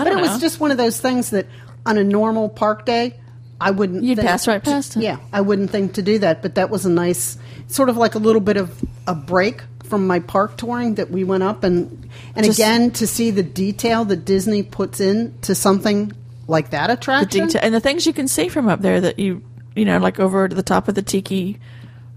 I 0.00 0.04
But 0.04 0.12
it 0.12 0.16
know. 0.16 0.22
was 0.32 0.40
just 0.40 0.60
one 0.60 0.70
of 0.70 0.76
those 0.76 0.98
things 1.00 1.30
that 1.30 1.46
on 1.86 1.98
a 1.98 2.04
normal 2.04 2.48
park 2.48 2.86
day, 2.86 3.14
I 3.60 3.70
wouldn't. 3.72 4.02
You'd 4.04 4.16
think 4.16 4.28
pass 4.28 4.46
right 4.48 4.62
to- 4.62 4.70
past 4.70 4.96
it. 4.96 5.02
Yeah, 5.02 5.18
I 5.32 5.40
wouldn't 5.40 5.70
think 5.70 5.94
to 5.94 6.02
do 6.02 6.18
that. 6.20 6.40
But 6.42 6.54
that 6.56 6.70
was 6.70 6.86
a 6.86 6.90
nice, 6.90 7.36
sort 7.68 7.88
of 7.88 7.96
like 7.96 8.14
a 8.14 8.18
little 8.18 8.40
bit 8.40 8.56
of 8.56 8.72
a 9.06 9.14
break 9.14 9.62
from 9.84 10.06
my 10.06 10.20
park 10.20 10.56
touring 10.56 10.94
that 10.94 11.10
we 11.10 11.24
went 11.24 11.42
up 11.42 11.64
and 11.64 12.08
and 12.36 12.46
Just- 12.46 12.58
again 12.58 12.90
to 12.92 13.06
see 13.06 13.30
the 13.32 13.42
detail 13.42 14.04
that 14.06 14.24
Disney 14.24 14.62
puts 14.62 15.00
in 15.00 15.34
to 15.42 15.54
something 15.54 16.12
like 16.46 16.70
that 16.70 16.90
attraction. 16.90 17.40
the 17.40 17.46
detail 17.46 17.60
and 17.64 17.74
the 17.74 17.80
things 17.80 18.06
you 18.06 18.12
can 18.12 18.28
see 18.28 18.48
from 18.48 18.68
up 18.68 18.80
there 18.82 19.00
that 19.00 19.18
you 19.18 19.42
you 19.76 19.84
know 19.84 19.98
like 19.98 20.18
over 20.20 20.48
to 20.48 20.54
the 20.54 20.62
top 20.62 20.88
of 20.88 20.94
the 20.94 21.02
tiki 21.02 21.58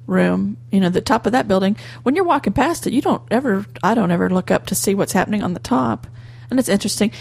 room 0.07 0.57
you 0.71 0.79
know 0.79 0.89
the 0.89 1.01
top 1.01 1.25
of 1.25 1.31
that 1.31 1.47
building 1.47 1.77
when 2.03 2.15
you're 2.15 2.25
walking 2.25 2.51
past 2.51 2.85
it 2.87 2.93
you 2.93 3.01
don't 3.01 3.21
ever 3.31 3.65
i 3.83 3.93
don't 3.95 4.11
ever 4.11 4.29
look 4.29 4.51
up 4.51 4.65
to 4.65 4.75
see 4.75 4.93
what's 4.95 5.13
happening 5.13 5.41
on 5.43 5.53
the 5.53 5.59
top 5.61 6.07
and 6.53 6.59
it's 6.59 6.69
interesting 6.69 7.11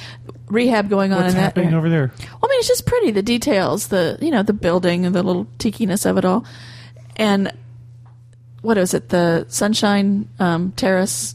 rehab 0.48 0.88
going 0.90 1.12
on 1.12 1.22
What's 1.22 1.32
in 1.32 1.36
that 1.38 1.42
happening 1.44 1.66
area. 1.68 1.78
over 1.78 1.88
there? 1.88 2.12
Well, 2.18 2.40
I 2.44 2.46
mean, 2.48 2.58
it's 2.58 2.68
just 2.68 2.84
pretty. 2.86 3.10
The 3.10 3.22
details, 3.22 3.88
the 3.88 4.18
you 4.20 4.30
know, 4.30 4.42
the 4.42 4.52
building 4.52 5.06
and 5.06 5.14
the 5.14 5.22
little 5.22 5.46
tikiness 5.58 6.04
of 6.04 6.18
it 6.18 6.24
all, 6.24 6.44
and 7.16 7.50
what 8.60 8.76
is 8.78 8.94
it? 8.94 9.08
The 9.08 9.46
Sunshine 9.48 10.28
um, 10.38 10.72
Terrace. 10.72 11.34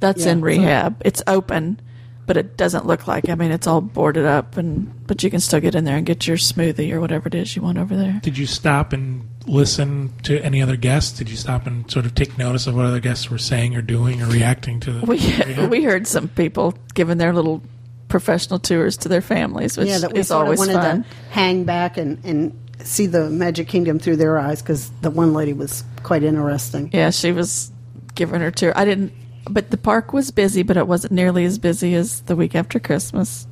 That's 0.00 0.24
Yeah, 0.26 0.32
in 0.32 0.38
so- 0.40 0.44
rehab. 0.44 1.02
It's 1.04 1.22
open, 1.26 1.80
but 2.26 2.36
it 2.36 2.56
doesn't 2.58 2.86
look 2.86 3.06
like. 3.08 3.28
I 3.30 3.34
mean, 3.34 3.50
it's 3.50 3.66
all 3.66 3.80
boarded 3.80 4.26
up, 4.26 4.56
and 4.58 4.92
but 5.06 5.22
you 5.22 5.30
can 5.30 5.40
still 5.40 5.60
get 5.60 5.74
in 5.74 5.84
there 5.84 5.96
and 5.96 6.04
get 6.04 6.26
your 6.26 6.36
smoothie 6.36 6.92
or 6.92 7.00
whatever 7.00 7.28
it 7.28 7.34
is 7.34 7.56
you 7.56 7.62
want 7.62 7.78
over 7.78 7.96
there. 7.96 8.20
Did 8.22 8.36
you 8.36 8.44
stop 8.46 8.92
and 8.92 9.26
listen 9.46 10.12
to 10.24 10.38
any 10.40 10.62
other 10.62 10.76
guests? 10.76 11.18
Did 11.18 11.30
you 11.30 11.36
stop 11.36 11.66
and 11.66 11.90
sort 11.90 12.06
of 12.06 12.14
take 12.14 12.36
notice 12.38 12.66
of 12.66 12.74
what 12.74 12.84
other 12.84 13.00
guests 13.00 13.30
were 13.30 13.38
saying 13.38 13.76
or 13.76 13.82
doing 13.82 14.22
or 14.22 14.26
reacting 14.26 14.80
to 14.80 14.92
the? 14.92 15.06
We 15.06 15.18
Yeah. 15.18 15.66
we 15.68 15.82
heard 15.82 16.06
some 16.06 16.28
people 16.28 16.74
giving 16.94 17.18
their 17.18 17.32
little 17.32 17.62
professional 18.08 18.58
tours 18.58 18.96
to 18.98 19.08
their 19.08 19.20
families, 19.20 19.76
which 19.76 19.88
yeah, 19.88 19.98
that 19.98 20.12
we 20.12 20.20
is 20.20 20.28
sort 20.28 20.42
of 20.42 20.46
always 20.46 20.58
wanted 20.58 20.74
fun. 20.74 21.02
to 21.02 21.08
hang 21.30 21.64
back 21.64 21.96
and, 21.96 22.24
and 22.24 22.58
see 22.80 23.06
the 23.06 23.28
Magic 23.30 23.68
Kingdom 23.68 23.98
through 23.98 24.16
their 24.16 24.38
eyes 24.38 24.62
because 24.62 24.90
the 25.00 25.10
one 25.10 25.32
lady 25.32 25.52
was 25.52 25.84
quite 26.02 26.22
interesting. 26.22 26.90
Yeah, 26.92 27.10
she 27.10 27.32
was 27.32 27.72
giving 28.14 28.40
her 28.40 28.50
tour. 28.50 28.72
I 28.76 28.84
didn't, 28.84 29.12
but 29.50 29.70
the 29.70 29.76
park 29.76 30.12
was 30.12 30.30
busy, 30.30 30.62
but 30.62 30.76
it 30.76 30.86
wasn't 30.86 31.12
nearly 31.12 31.44
as 31.44 31.58
busy 31.58 31.94
as 31.94 32.22
the 32.22 32.36
week 32.36 32.54
after 32.54 32.78
Christmas. 32.78 33.46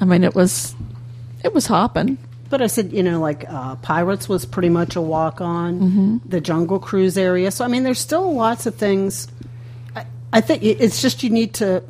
I 0.00 0.04
mean, 0.04 0.24
it 0.24 0.34
was, 0.34 0.74
it 1.44 1.52
was 1.52 1.66
hopping. 1.66 2.18
But 2.50 2.62
I 2.62 2.66
said, 2.66 2.92
you 2.92 3.02
know, 3.02 3.20
like 3.20 3.44
uh, 3.48 3.76
Pirates 3.76 4.28
was 4.28 4.46
pretty 4.46 4.70
much 4.70 4.96
a 4.96 5.00
walk 5.02 5.40
on, 5.40 5.80
Mm-hmm. 5.80 6.16
the 6.28 6.40
Jungle 6.40 6.78
Cruise 6.78 7.18
area. 7.18 7.50
So, 7.50 7.64
I 7.64 7.68
mean, 7.68 7.82
there's 7.82 7.98
still 7.98 8.34
lots 8.34 8.64
of 8.66 8.74
things. 8.76 9.28
I, 9.94 10.06
I 10.32 10.40
think 10.40 10.62
it's 10.62 11.02
just 11.02 11.22
you 11.22 11.28
need 11.30 11.54
to, 11.54 11.82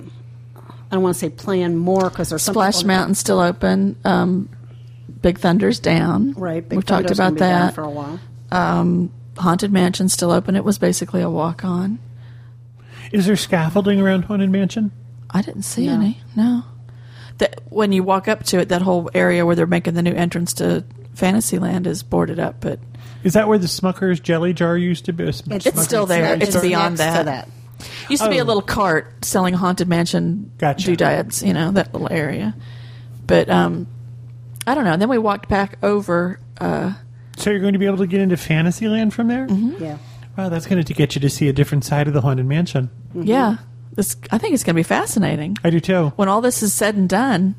I 0.56 0.94
don't 0.94 1.02
want 1.02 1.14
to 1.14 1.18
say 1.20 1.28
plan 1.30 1.76
more 1.76 2.10
because 2.10 2.30
there's 2.30 2.42
some 2.42 2.54
Splash 2.54 2.78
people- 2.78 2.88
Mountain's 2.88 3.18
still 3.20 3.38
open. 3.40 3.96
Um, 4.04 4.48
Big 5.22 5.38
Thunder's 5.38 5.78
down. 5.80 6.32
Right. 6.32 6.68
Big 6.68 6.76
We've 6.76 6.86
talked 6.86 7.10
about 7.10 7.36
gonna 7.36 7.38
down 7.38 7.60
that. 7.66 7.74
for 7.74 7.82
a 7.82 7.90
while. 7.90 8.18
Um, 8.50 9.12
Haunted 9.36 9.72
Mansion's 9.72 10.12
still 10.12 10.32
open. 10.32 10.56
It 10.56 10.64
was 10.64 10.78
basically 10.78 11.22
a 11.22 11.30
walk 11.30 11.64
on. 11.64 11.98
Is 13.12 13.26
there 13.26 13.36
scaffolding 13.36 14.00
around 14.00 14.22
Haunted 14.24 14.50
Mansion? 14.50 14.90
I 15.30 15.42
didn't 15.42 15.62
see 15.62 15.86
No. 15.86 15.92
any. 15.94 16.20
No. 16.34 16.64
That 17.38 17.60
when 17.70 17.92
you 17.92 18.02
walk 18.02 18.26
up 18.28 18.42
to 18.44 18.58
it, 18.58 18.68
that 18.70 18.82
whole 18.82 19.10
area 19.14 19.46
where 19.46 19.54
they're 19.56 19.66
making 19.66 19.94
the 19.94 20.02
new 20.02 20.12
entrance 20.12 20.54
to 20.54 20.84
Fantasyland 21.14 21.86
is 21.86 22.02
boarded 22.02 22.38
up, 22.38 22.56
but 22.60 22.78
Is 23.24 23.32
that 23.34 23.48
where 23.48 23.58
the 23.58 23.66
Smucker's 23.66 24.20
jelly 24.20 24.52
jar 24.52 24.76
used 24.76 25.04
to 25.06 25.12
be? 25.12 25.24
It's 25.24 25.82
still 25.82 26.06
there. 26.06 26.36
next- 26.36 26.54
It's 26.54 26.60
beyond 26.62 26.98
next 26.98 27.18
to 27.18 27.24
that. 27.24 27.48
Used 28.08 28.22
to 28.24 28.28
be 28.30 28.38
a 28.38 28.42
Oh. 28.42 28.46
little 28.46 28.62
cart 28.62 29.24
selling 29.24 29.54
haunted 29.54 29.88
mansion 29.88 30.50
Gotcha. 30.58 30.86
doodads, 30.86 31.42
you 31.42 31.52
know, 31.54 31.70
that 31.72 31.92
little 31.92 32.08
area. 32.10 32.54
But 33.26 33.48
um, 33.50 33.86
I 34.66 34.74
don't 34.74 34.84
know. 34.84 34.96
Then 34.96 35.08
we 35.08 35.18
walked 35.18 35.48
back 35.48 35.78
over. 35.82 36.40
Uh, 36.60 36.92
So 37.36 37.50
you're 37.50 37.60
going 37.60 37.74
to 37.74 37.78
be 37.78 37.86
able 37.86 37.98
to 37.98 38.06
get 38.08 38.20
into 38.20 38.36
Fantasyland 38.36 39.14
from 39.14 39.28
there? 39.28 39.46
Mm-hmm. 39.46 39.82
Yeah. 39.84 39.98
Wow, 40.36 40.48
that's 40.48 40.66
going 40.66 40.82
to 40.82 40.94
get 40.94 41.14
you 41.14 41.20
to 41.20 41.30
see 41.30 41.48
a 41.48 41.52
different 41.52 41.84
side 41.84 42.06
of 42.08 42.14
the 42.14 42.20
Haunted 42.20 42.46
Mansion. 42.46 42.90
Yeah, 43.14 43.56
this 43.92 44.16
I 44.30 44.38
think 44.38 44.54
it's 44.54 44.64
going 44.64 44.74
to 44.74 44.78
be 44.78 44.84
fascinating 44.84 45.56
I 45.64 45.70
do 45.70 45.80
too. 45.80 46.12
when 46.16 46.28
all 46.28 46.40
this 46.40 46.62
is 46.62 46.72
said 46.72 46.94
and 46.94 47.08
done. 47.08 47.54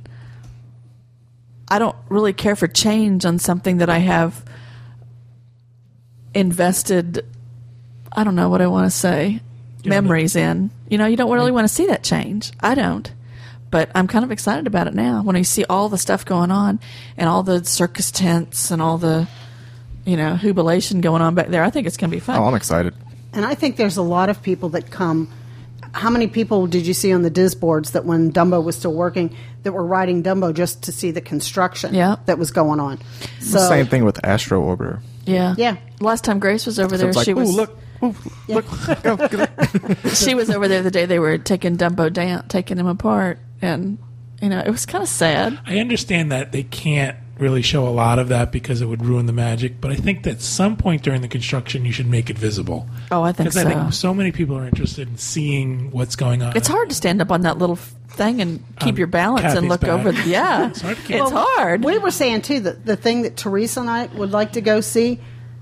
I 1.72 1.78
don't 1.78 1.96
really 2.10 2.34
care 2.34 2.56
for 2.56 2.68
change 2.68 3.26
on 3.26 3.38
something 3.38 3.78
that 3.78 3.90
I 3.90 4.00
have 4.00 4.44
invested. 6.34 7.26
I 8.12 8.24
don't 8.24 8.36
know 8.36 8.50
what 8.50 8.62
I 8.62 8.68
want 8.68 8.92
to 8.92 8.98
say. 8.98 9.42
Memories 9.86 10.36
in. 10.36 10.72
You 10.90 10.98
know, 10.98 11.06
you 11.06 11.16
don't 11.16 11.32
really 11.32 11.48
mm-hmm. 11.48 11.56
want 11.56 11.68
to 11.68 11.74
see 11.74 11.86
that 11.88 12.04
change. 12.04 12.52
I 12.60 12.74
don't. 12.76 13.12
But 13.72 13.92
I'm 13.94 14.08
kind 14.08 14.26
of 14.26 14.32
excited 14.32 14.66
about 14.66 14.88
it 14.88 14.96
now 14.96 15.22
when 15.22 15.36
I 15.36 15.44
see 15.44 15.64
all 15.66 15.90
the 15.90 15.98
stuff 15.98 16.26
going 16.26 16.50
on 16.50 16.80
and 17.18 17.30
all 17.30 17.44
the 17.44 17.64
circus 17.64 18.10
tents 18.10 18.72
and 18.72 18.82
all 18.82 18.98
the, 18.98 19.28
you 20.06 20.18
know, 20.18 20.38
jubilation 20.38 21.02
going 21.02 21.22
on 21.22 21.36
back 21.36 21.50
there. 21.50 21.64
I 21.64 21.70
think 21.70 21.86
it's 21.86 21.98
going 21.98 22.10
to 22.10 22.16
be 22.16 22.20
fun. 22.20 22.40
Oh, 22.40 22.46
I'm 22.46 22.56
excited. 22.56 22.96
And 23.32 23.46
I 23.46 23.54
think 23.54 23.78
there's 23.78 23.98
a 23.98 24.02
lot 24.02 24.30
of 24.30 24.42
people 24.42 24.70
that 24.70 24.90
come. 24.90 25.32
How 26.00 26.10
many 26.10 26.28
people 26.28 26.66
did 26.68 26.88
you 26.88 26.94
see 26.94 27.12
on 27.14 27.22
the 27.24 27.30
DIS 27.30 27.56
boards 27.56 27.92
that 27.92 28.06
when 28.06 28.32
Dumbo 28.32 28.64
was 28.64 28.76
still 28.78 28.94
working 28.94 29.36
that 29.64 29.74
were 29.74 29.86
riding 29.86 30.24
Dumbo 30.24 30.54
just 30.54 30.84
to 30.84 30.92
see 30.94 31.12
the 31.12 31.22
construction 31.22 31.94
Yeah. 31.94 32.16
that 32.26 32.38
was 32.38 32.52
going 32.52 32.80
on? 32.80 33.00
So 33.42 33.60
Same 33.60 33.86
thing 33.86 34.06
with 34.06 34.24
Astro 34.26 34.62
Orbiter. 34.64 35.02
yeah. 35.26 35.56
Yeah. 35.58 35.76
Last 36.00 36.24
time 36.24 36.40
Grace 36.40 36.66
was 36.66 36.80
over 36.80 36.96
So 36.96 36.98
there, 36.98 37.08
it's 37.10 37.18
like, 37.18 37.26
she 37.26 37.32
ooh, 37.32 37.36
was 37.36 37.54
look, 37.54 37.78
ooh, 38.02 38.16
look. 38.48 38.66
Oh, 39.06 40.10
she 40.14 40.36
was 40.36 40.50
over 40.50 40.68
there 40.70 40.82
the 40.82 40.92
day 40.92 41.06
they 41.06 41.20
were 41.20 41.38
taking 41.38 41.76
Dumbo 41.78 42.12
down, 42.12 42.48
taking 42.48 42.78
him 42.78 42.88
apart, 42.88 43.40
and 43.62 43.98
you 44.42 44.48
know 44.48 44.60
it 44.60 44.70
was 44.72 44.86
kind 44.86 45.02
of 45.04 45.10
sad. 45.10 45.60
I 45.66 45.80
understand 45.80 46.32
that 46.32 46.54
they 46.54 46.64
can't 46.64 47.18
really 47.40 47.62
show 47.62 47.88
a 47.88 47.90
lot 47.90 48.20
of 48.20 48.28
that 48.30 48.52
because 48.52 48.82
it 48.82 48.86
would 48.86 49.06
ruin 49.06 49.26
the 49.26 49.34
magic, 49.34 49.80
but 49.82 49.92
I 49.92 49.96
think 49.96 50.24
that 50.24 50.42
some 50.42 50.76
point 50.78 51.04
during 51.04 51.22
the 51.22 51.28
construction 51.28 51.86
you 51.86 51.92
should 51.92 52.08
make 52.08 52.30
it 52.30 52.38
visible. 52.38 52.88
Oh, 53.12 53.22
I 53.24 53.32
think 53.32 53.50
Because 53.50 53.62
so. 53.64 53.68
I 53.68 53.74
think 53.74 53.94
so 53.94 54.14
many 54.14 54.32
people 54.32 54.58
are 54.58 54.66
interested 54.66 55.08
in 55.08 55.18
seeing 55.18 55.92
what's 55.92 56.16
going 56.16 56.42
on. 56.42 56.56
It's 56.56 56.68
hard 56.68 56.90
to 56.90 56.96
stand 56.96 57.22
up 57.22 57.32
on 57.32 57.42
that 57.42 57.58
little 57.58 57.76
thing 57.78 58.42
and 58.42 58.64
keep 58.80 58.96
Um, 58.96 58.98
your 58.98 59.08
balance 59.08 59.44
and 59.46 59.54
Kathy's 59.54 59.70
look 59.70 59.82
back. 59.82 59.90
over. 59.92 60.12
Yeah, 60.30 60.68
It's 60.70 60.82
hard 60.82 60.98
to 60.98 61.02
it's 61.14 61.24
keep- 61.30 61.34
hard. 61.34 61.84
We 61.84 61.98
were 61.98 62.12
saying 62.12 62.42
too 62.42 62.60
that 62.62 62.86
the 62.86 62.96
thing 62.96 63.22
that 63.22 63.38
Teresa 63.38 63.80
and 63.82 63.90
I 63.90 64.08
would 64.08 64.32
like 64.32 64.54
to 64.54 64.62
go 64.62 64.82
see 64.82 65.20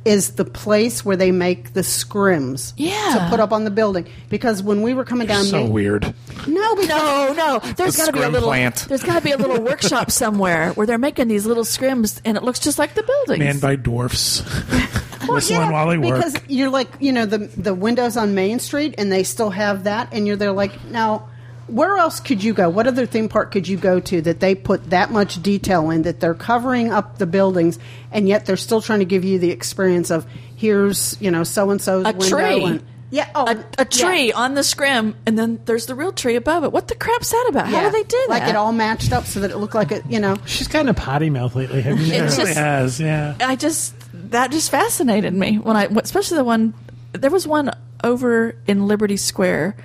is 0.07 0.31
the 0.31 0.45
place 0.45 1.03
where 1.05 1.15
they 1.17 1.31
make 1.31 1.73
the 1.73 1.81
scrims 1.81 2.73
Yeah. 2.77 2.95
to 3.19 3.27
put 3.29 3.39
up 3.39 3.51
on 3.51 3.63
the 3.65 3.69
building. 3.71 4.05
Because 4.29 4.63
when 4.63 4.81
we 4.81 4.93
were 4.93 5.03
coming 5.03 5.27
down, 5.27 5.43
so 5.43 5.57
Main- 5.63 5.69
weird. 5.73 6.13
No, 6.47 6.73
we 6.75 6.87
No, 6.87 7.33
no. 7.33 7.59
There's 7.75 7.95
The 7.95 8.01
got 8.03 8.05
to 8.07 8.13
be 8.13 8.21
a 8.23 8.29
little. 8.29 8.47
plant. 8.49 8.85
There's 8.87 9.03
got 9.03 9.15
to 9.15 9.21
be 9.21 9.31
a 9.31 9.37
little 9.37 9.61
workshop 9.61 10.09
somewhere 10.11 10.71
where 10.71 10.87
they're 10.87 10.97
making 10.97 11.27
these 11.27 11.45
little 11.45 11.63
scrims, 11.65 12.21
and 12.25 12.37
it 12.37 12.43
looks 12.43 12.59
just 12.59 12.79
like 12.79 12.93
the 12.95 13.03
buildings. 13.03 13.39
Man 13.39 13.59
by 13.59 13.75
dwarfs. 13.75 14.41
Well, 15.27 15.35
Whistling 15.35 15.59
yeah, 15.59 15.71
while 15.71 15.87
they 15.89 15.97
work. 15.97 16.15
Because 16.23 16.35
you're 16.47 16.69
like, 16.69 16.87
you 17.01 17.11
know, 17.11 17.25
the 17.25 17.39
the 17.39 17.73
windows 17.73 18.15
on 18.15 18.33
Main 18.33 18.59
Street, 18.59 18.95
and 18.97 19.11
they 19.11 19.23
still 19.23 19.49
have 19.49 19.83
that, 19.83 20.07
and 20.13 20.25
you're 20.25 20.37
there 20.37 20.53
like, 20.53 20.85
now, 20.85 21.27
where 21.67 21.97
else 21.97 22.19
could 22.19 22.43
you 22.43 22.53
go? 22.53 22.69
What 22.69 22.87
other 22.87 23.05
theme 23.05 23.29
park 23.29 23.51
could 23.51 23.67
you 23.67 23.77
go 23.77 23.99
to 23.99 24.21
that 24.21 24.39
they 24.39 24.55
put 24.55 24.89
that 24.89 25.11
much 25.11 25.41
detail 25.43 25.89
in 25.89 26.03
that 26.03 26.19
they're 26.19 26.33
covering 26.33 26.91
up 26.91 27.17
the 27.17 27.25
buildings 27.27 27.77
and 28.11 28.27
yet 28.27 28.45
they're 28.45 28.57
still 28.57 28.81
trying 28.81 28.99
to 28.99 29.05
give 29.05 29.23
you 29.25 29.37
the 29.39 29.51
experience 29.51 30.09
of 30.09 30.25
here's 30.55 31.15
you 31.21 31.29
know 31.31 31.43
so 31.43 31.69
and 31.69 31.81
so's 31.81 32.05
A 32.05 32.11
window 32.13 32.27
tree. 32.29 32.63
and 32.63 32.83
yeah 33.11 33.29
oh 33.35 33.45
a, 33.47 33.81
a 33.81 33.85
tree 33.85 34.29
yeah. 34.29 34.37
on 34.37 34.53
the 34.53 34.63
scrim, 34.63 35.15
and 35.25 35.37
then 35.39 35.59
there's 35.65 35.85
the 35.85 35.95
real 35.95 36.11
tree 36.11 36.35
above 36.35 36.63
it. 36.63 36.71
What 36.71 36.87
the 36.89 36.95
crap's 36.95 37.29
that 37.31 37.47
about? 37.49 37.67
How 37.67 37.81
Yeah. 37.81 37.89
do 37.89 37.91
they 37.91 38.03
do 38.03 38.17
that? 38.27 38.29
Like 38.41 38.49
it 38.49 38.55
all 38.55 38.71
matched 38.73 39.13
up 39.13 39.25
so 39.25 39.39
that 39.41 39.51
it 39.51 39.57
looked 39.57 39.75
like 39.75 39.91
it, 39.91 40.03
you 40.09 40.19
know. 40.19 40.35
She's 40.45 40.67
gotten 40.67 40.89
a 40.89 40.93
potty 40.93 41.29
mouth 41.29 41.55
lately. 41.55 41.81
Have 41.81 41.99
you 41.99 42.13
It 42.13 42.17
just- 42.29 42.57
has, 42.57 42.99
yeah. 42.99 43.35
I 43.39 43.55
just 43.55 43.93
that 44.31 44.51
just 44.51 44.71
fascinated 44.71 45.33
me 45.33 45.57
when 45.59 45.75
I, 45.77 45.85
especially 45.85 46.37
the 46.37 46.43
one. 46.43 46.73
There 47.13 47.31
was 47.31 47.47
one 47.47 47.71
over 48.03 48.55
in 48.67 48.87
Liberty 48.87 49.17
Square. 49.17 49.75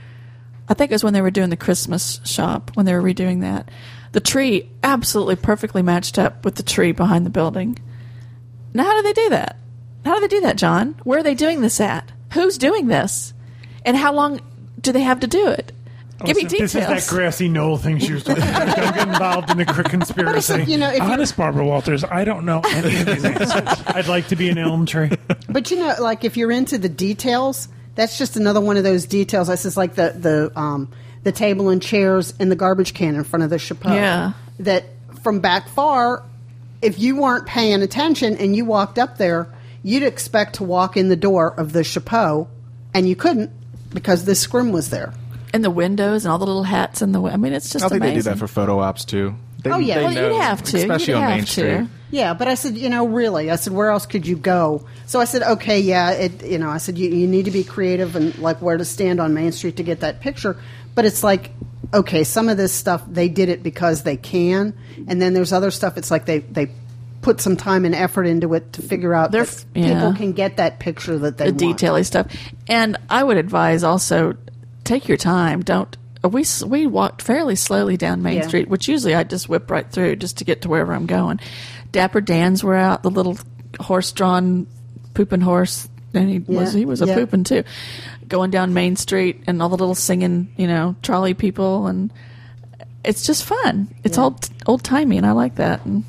I 0.73 0.75
think 0.75 0.91
it 0.91 0.95
was 0.95 1.05
when 1.05 1.13
they 1.13 1.21
were 1.21 1.31
doing 1.31 1.51
the 1.51 1.57
Christmas 1.57 2.19
shop 2.25 2.71
when 2.75 2.87
they 2.87 2.95
were 2.95 3.03
redoing 3.03 3.43
that. 3.43 3.71
The 4.13 4.21
tree 4.21 4.71
absolutely 4.83 5.37
perfectly 5.37 5.83
matched 5.83 6.19
up 6.19 6.45
with 6.47 6.55
the 6.55 6.63
tree 6.63 6.93
behind 6.93 7.27
the 7.27 7.31
building. 7.31 7.79
Now, 8.73 8.85
how 8.85 8.97
do 8.97 9.03
they 9.03 9.13
do 9.13 9.29
that? 9.31 9.57
How 10.07 10.15
do 10.15 10.21
they 10.23 10.29
do 10.29 10.41
that, 10.41 10.57
John? 10.57 10.97
Where 11.05 11.19
are 11.21 11.23
they 11.23 11.35
doing 11.35 11.61
this 11.61 11.79
at? 11.79 12.11
Who's 12.33 12.57
doing 12.57 12.87
this? 12.87 13.35
And 13.85 13.99
how 13.99 14.15
long 14.15 14.41
do 14.81 14.93
they 14.93 15.03
have 15.03 15.21
to 15.21 15.27
do 15.27 15.47
it? 15.49 15.73
Oh, 16.23 16.25
Give 16.25 16.37
me 16.37 16.45
Listen, 16.45 16.49
details. 16.59 16.73
This 16.73 16.83
is 17.01 17.07
that 17.07 17.15
grassy 17.15 17.49
knoll 17.49 17.77
thing 17.77 17.99
she 17.99 18.15
was 18.15 18.25
doing. 18.25 18.39
Don't 18.41 18.95
get 18.95 19.09
involved 19.09 19.51
in 19.51 19.59
the 19.59 19.67
cr- 19.67 19.83
But 19.83 19.87
I 19.87 19.91
conspiracy. 19.91 20.41
said, 20.41 20.69
you 20.69 20.79
know, 20.79 20.91
if 20.91 21.03
Honest, 21.03 21.37
Barbara 21.37 21.67
Walters, 21.67 22.03
I 22.05 22.25
don't 22.25 22.47
know 22.47 22.61
any 22.65 22.99
of 23.01 23.07
these 23.07 23.25
answers. 23.25 23.83
I'd 23.89 24.09
like 24.09 24.29
to 24.29 24.37
be 24.37 24.49
an 24.49 24.57
elm 24.57 24.87
tree. 24.87 25.11
but 25.51 25.71
you 25.71 25.79
know, 25.79 25.95
like 26.01 26.25
if 26.25 26.37
you're 26.39 26.53
into 26.53 26.79
the 26.79 26.89
details, 26.89 27.69
that's 27.95 28.19
just 28.19 28.37
another 28.37 28.61
one 28.61 28.77
of 28.77 28.85
those 28.85 29.07
details. 29.07 29.49
This 29.49 29.65
is 29.65 29.77
like 29.77 29.95
the 29.95 30.15
the 30.19 30.53
um, 30.59 30.89
the 31.25 31.33
table 31.33 31.69
and 31.69 31.81
chairs 31.83 32.35
and 32.41 32.51
the 32.51 32.57
garbage 32.57 32.95
can 32.95 33.15
in 33.15 33.25
front 33.25 33.43
of 33.45 33.51
the 33.51 33.59
chapeau. 33.59 33.95
Yeah. 33.95 34.33
That 34.61 34.85
from 35.23 35.41
back 35.41 35.69
far, 35.69 36.23
if 36.81 36.99
you 36.99 37.17
weren't 37.17 37.47
paying 37.47 37.83
attention 37.83 38.37
and 38.37 38.55
you 38.57 38.65
walked 38.65 38.99
up 38.99 39.19
there, 39.19 39.49
you'd 39.83 40.03
expect 40.03 40.57
to 40.57 40.65
walk 40.65 40.97
in 40.97 41.09
the 41.09 41.17
door 41.17 41.53
of 41.59 41.73
the 41.73 41.85
chapeau, 41.85 42.49
and 42.95 43.09
you 43.09 43.15
couldn't 43.17 43.51
because 43.93 44.25
the 44.25 44.35
scrim 44.35 44.73
was 44.73 44.91
there. 44.91 45.13
and 45.55 45.63
the 45.63 45.71
windows 45.71 46.25
and 46.25 46.33
all 46.33 46.39
the 46.39 46.47
little 46.47 46.63
hats 46.65 47.03
in 47.03 47.13
the. 47.13 47.23
I 47.23 47.37
mean, 47.37 47.53
it's 47.53 47.71
just 47.71 47.85
I 47.85 47.89
think 47.89 48.03
amazing. 48.03 48.15
they 48.15 48.23
do 48.23 48.31
that 48.31 48.39
for 48.39 48.49
photo 48.49 48.79
ops 48.81 49.05
too. 49.05 49.35
They, 49.63 49.71
Oh, 49.71 49.79
yeah. 49.79 49.99
they 49.99 50.05
Well, 50.05 50.13
you'd 50.33 50.41
have 50.41 50.63
to. 50.65 50.77
especially 50.79 51.13
You'd 51.15 51.19
on 51.19 51.23
have 51.23 51.37
Main 51.37 51.45
to. 51.45 51.89
Yeah, 52.13 52.35
but 52.35 52.47
I 52.47 52.55
said, 52.55 52.77
you 52.77 52.91
know, 52.91 53.07
really, 53.07 53.51
I 53.51 53.57
said, 53.57 53.73
where 53.73 53.89
else 53.91 54.05
could 54.05 54.27
you 54.27 54.37
go? 54.37 54.87
So 55.07 55.19
I 55.19 55.25
said, 55.25 55.43
okay, 55.43 55.81
yeah, 55.81 56.11
it, 56.11 56.45
you 56.45 56.59
know, 56.59 56.69
I 56.69 56.77
said, 56.77 56.99
you, 56.99 57.09
you 57.09 57.27
need 57.27 57.47
to 57.47 57.51
be 57.51 57.65
creative 57.65 58.15
and 58.15 58.37
like 58.39 58.61
where 58.61 58.77
to 58.77 58.85
stand 58.85 59.19
on 59.19 59.33
Main 59.33 59.51
Street 59.51 59.77
to 59.79 59.83
get 59.83 60.01
that 60.01 60.21
picture. 60.21 60.57
But 60.95 61.07
it's 61.07 61.25
like, 61.25 61.51
okay, 61.95 62.23
some 62.23 62.51
of 62.51 62.59
this 62.59 62.73
stuff 62.73 63.03
they 63.09 63.29
did 63.31 63.49
it 63.49 63.63
because 63.63 64.03
they 64.03 64.19
can, 64.19 64.75
and 65.09 65.23
then 65.23 65.33
there's 65.33 65.55
other 65.55 65.71
stuff. 65.71 65.97
It's 65.97 66.11
like 66.11 66.27
they 66.27 66.41
they 66.41 66.71
put 67.23 67.41
some 67.41 67.57
time 67.57 67.85
and 67.87 67.95
effort 67.95 68.25
into 68.25 68.53
it 68.53 68.75
to 68.75 68.83
figure 68.83 69.15
out 69.15 69.31
They're 69.31 69.45
that 69.45 69.65
f- 69.65 69.73
people 69.73 70.13
can 70.13 70.33
get 70.33 70.59
that 70.59 70.81
picture 70.81 71.17
that 71.19 71.39
they 71.39 71.47
want. 71.47 71.59
the 71.59 71.67
want. 71.67 71.79
detaily 71.79 72.05
stuff. 72.05 72.27
And 72.69 72.99
I 73.09 73.23
would 73.23 73.39
advise 73.39 73.85
also 73.85 74.37
take 74.85 75.09
your 75.09 75.17
time. 75.17 75.63
Don't 75.63 75.97
we 76.31 76.45
we 76.67 76.87
walked 76.87 77.23
fairly 77.23 77.57
slowly 77.57 77.97
down 77.97 78.23
Main 78.23 78.37
Yeah. 78.39 78.47
Street, 78.49 78.69
which 78.69 78.89
usually 78.89 79.15
I 79.15 79.25
just 79.25 79.49
whip 79.49 79.71
right 79.71 79.89
through 79.91 80.17
just 80.17 80.39
to 80.39 80.45
get 80.45 80.63
to 80.63 80.69
wherever 80.69 80.93
I'm 80.93 81.07
going. 81.07 81.41
Dapper 81.91 82.21
Dan's 82.21 82.63
were 82.63 82.77
out, 82.77 83.03
the 83.03 83.11
little 83.11 83.37
horse-drawn 83.81 84.67
pooping 85.15 85.41
horse, 85.41 85.89
and 86.15 86.29
he 86.29 86.39
was 86.39 86.73
he 86.73 86.85
was 86.85 87.03
a 87.03 87.07
yeah. 87.07 87.15
pooping 87.15 87.45
too. 87.45 87.65
Going 88.29 88.51
down 88.51 88.73
Main 88.73 88.97
Street 88.97 89.43
and 89.47 89.61
all 89.61 89.69
the 89.69 89.77
little 89.77 89.95
singing, 89.95 90.53
you 90.57 90.67
know, 90.67 90.95
trolley 91.03 91.35
people, 91.35 91.87
and 91.87 92.13
it's 93.05 93.27
just 93.27 93.45
fun. 93.45 93.89
It's 94.05 94.17
Yeah. 94.17 94.25
old 94.25 94.49
old 94.67 94.83
timey, 94.85 95.17
and 95.19 95.27
I 95.27 95.33
like 95.33 95.57
that. 95.57 95.85
And 95.85 96.05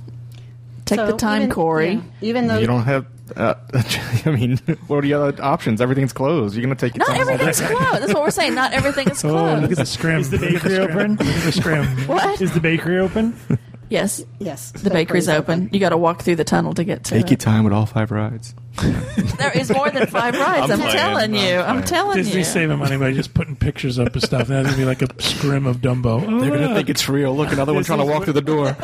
take 0.85 0.99
So 0.99 1.07
the 1.07 1.13
time, 1.17 1.43
even- 1.43 1.51
Corey. 1.53 1.93
yeah, 1.95 2.01
even 2.21 2.47
though 2.47 2.59
You 2.59 2.67
don't 2.67 2.83
have. 2.83 3.05
Uh, 3.35 3.53
I 4.25 4.31
mean, 4.31 4.57
what 4.87 4.97
are 4.97 5.01
the 5.01 5.13
other 5.13 5.43
options? 5.43 5.79
Everything's 5.81 6.13
closed. 6.13 6.55
You're 6.55 6.63
gonna 6.63 6.75
take 6.75 6.95
your 6.95 7.07
Not 7.07 7.17
everything's 7.17 7.61
closed. 7.61 8.01
That's 8.01 8.13
what 8.13 8.23
we're 8.23 8.31
saying. 8.31 8.53
Not 8.53 8.73
everything 8.73 9.09
is 9.09 9.21
closed. 9.21 9.33
Oh, 9.57 9.59
look 9.61 9.71
at 9.71 9.77
the 9.77 9.85
scrim. 9.85 10.19
Is 10.19 10.29
the 10.29 10.37
bakery 10.37 10.77
open? 10.77 11.11
Look 11.15 11.27
at 11.27 11.43
the 11.43 11.51
scrim. 11.51 11.85
What? 12.07 12.41
Is 12.41 12.51
the 12.53 12.59
bakery 12.59 12.99
open? 12.99 13.35
Yes, 13.89 14.23
yes, 14.39 14.71
the 14.71 14.89
bakery's 14.89 15.29
open. 15.29 15.69
You 15.71 15.79
got 15.79 15.89
to 15.89 15.97
walk 15.97 16.23
through 16.23 16.37
the 16.37 16.43
tunnel 16.43 16.73
to 16.73 16.83
get 16.83 17.03
to 17.05 17.11
Take 17.13 17.29
your 17.29 17.37
time 17.37 17.63
with 17.63 17.73
all 17.73 17.85
five 17.85 18.09
rides. 18.11 18.55
There 19.37 19.51
is 19.51 19.69
more 19.71 19.91
than 19.91 20.07
five 20.07 20.33
rides. 20.33 20.71
I'm, 20.71 20.71
I'm 20.71 20.79
playing. 20.79 20.95
telling 20.97 21.35
you. 21.35 21.57
I'm 21.57 21.59
I'm, 21.59 21.65
playing. 21.75 21.85
telling 21.85 22.17
you. 22.17 22.23
Disney's 22.23 22.51
saving 22.51 22.79
money 22.79 22.97
by 22.97 23.11
just 23.13 23.35
putting 23.35 23.55
pictures 23.55 23.99
up 23.99 24.15
of 24.15 24.23
stuff. 24.23 24.47
That's 24.47 24.65
gonna 24.65 24.77
be 24.77 24.85
like 24.85 25.03
a 25.03 25.21
scrim 25.21 25.67
of 25.67 25.77
Dumbo. 25.77 26.25
Oh, 26.27 26.39
They're 26.39 26.49
gonna 26.49 26.73
think 26.73 26.89
it's 26.89 27.07
real. 27.07 27.35
Look, 27.35 27.51
another 27.51 27.73
one 27.73 27.83
trying 27.83 27.99
to 27.99 28.05
walk 28.05 28.23
through 28.23 28.33
the 28.33 28.41
door. 28.41 28.75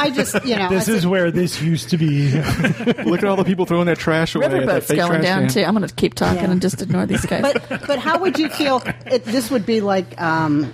I, 0.00 0.10
just, 0.10 0.44
you 0.44 0.56
know, 0.56 0.68
This 0.68 0.88
I 0.88 0.92
is 0.92 1.02
said- 1.02 1.10
where 1.10 1.30
this 1.30 1.60
used 1.62 1.90
to 1.90 1.98
be. 1.98 2.30
Look 3.04 3.22
at 3.22 3.24
all 3.24 3.36
the 3.36 3.44
people 3.44 3.66
throwing 3.66 3.86
their 3.86 3.94
trash 3.96 4.34
away. 4.34 4.46
Riverboat's 4.48 4.88
going 4.88 5.08
trash 5.10 5.22
down 5.22 5.40
can. 5.42 5.48
too. 5.50 5.62
I'm 5.64 5.74
going 5.74 5.86
to 5.88 5.94
keep 5.94 6.14
talking 6.14 6.42
Yeah. 6.44 6.50
and 6.50 6.60
just 6.62 6.80
ignore 6.82 7.06
these 7.06 7.24
guys. 7.26 7.42
but 7.42 7.86
but 7.86 7.98
how 7.98 8.18
would 8.18 8.38
you 8.38 8.48
feel? 8.48 8.82
It, 9.06 9.24
this 9.24 9.50
would 9.50 9.66
be 9.66 9.80
like 9.80 10.20
um, 10.20 10.72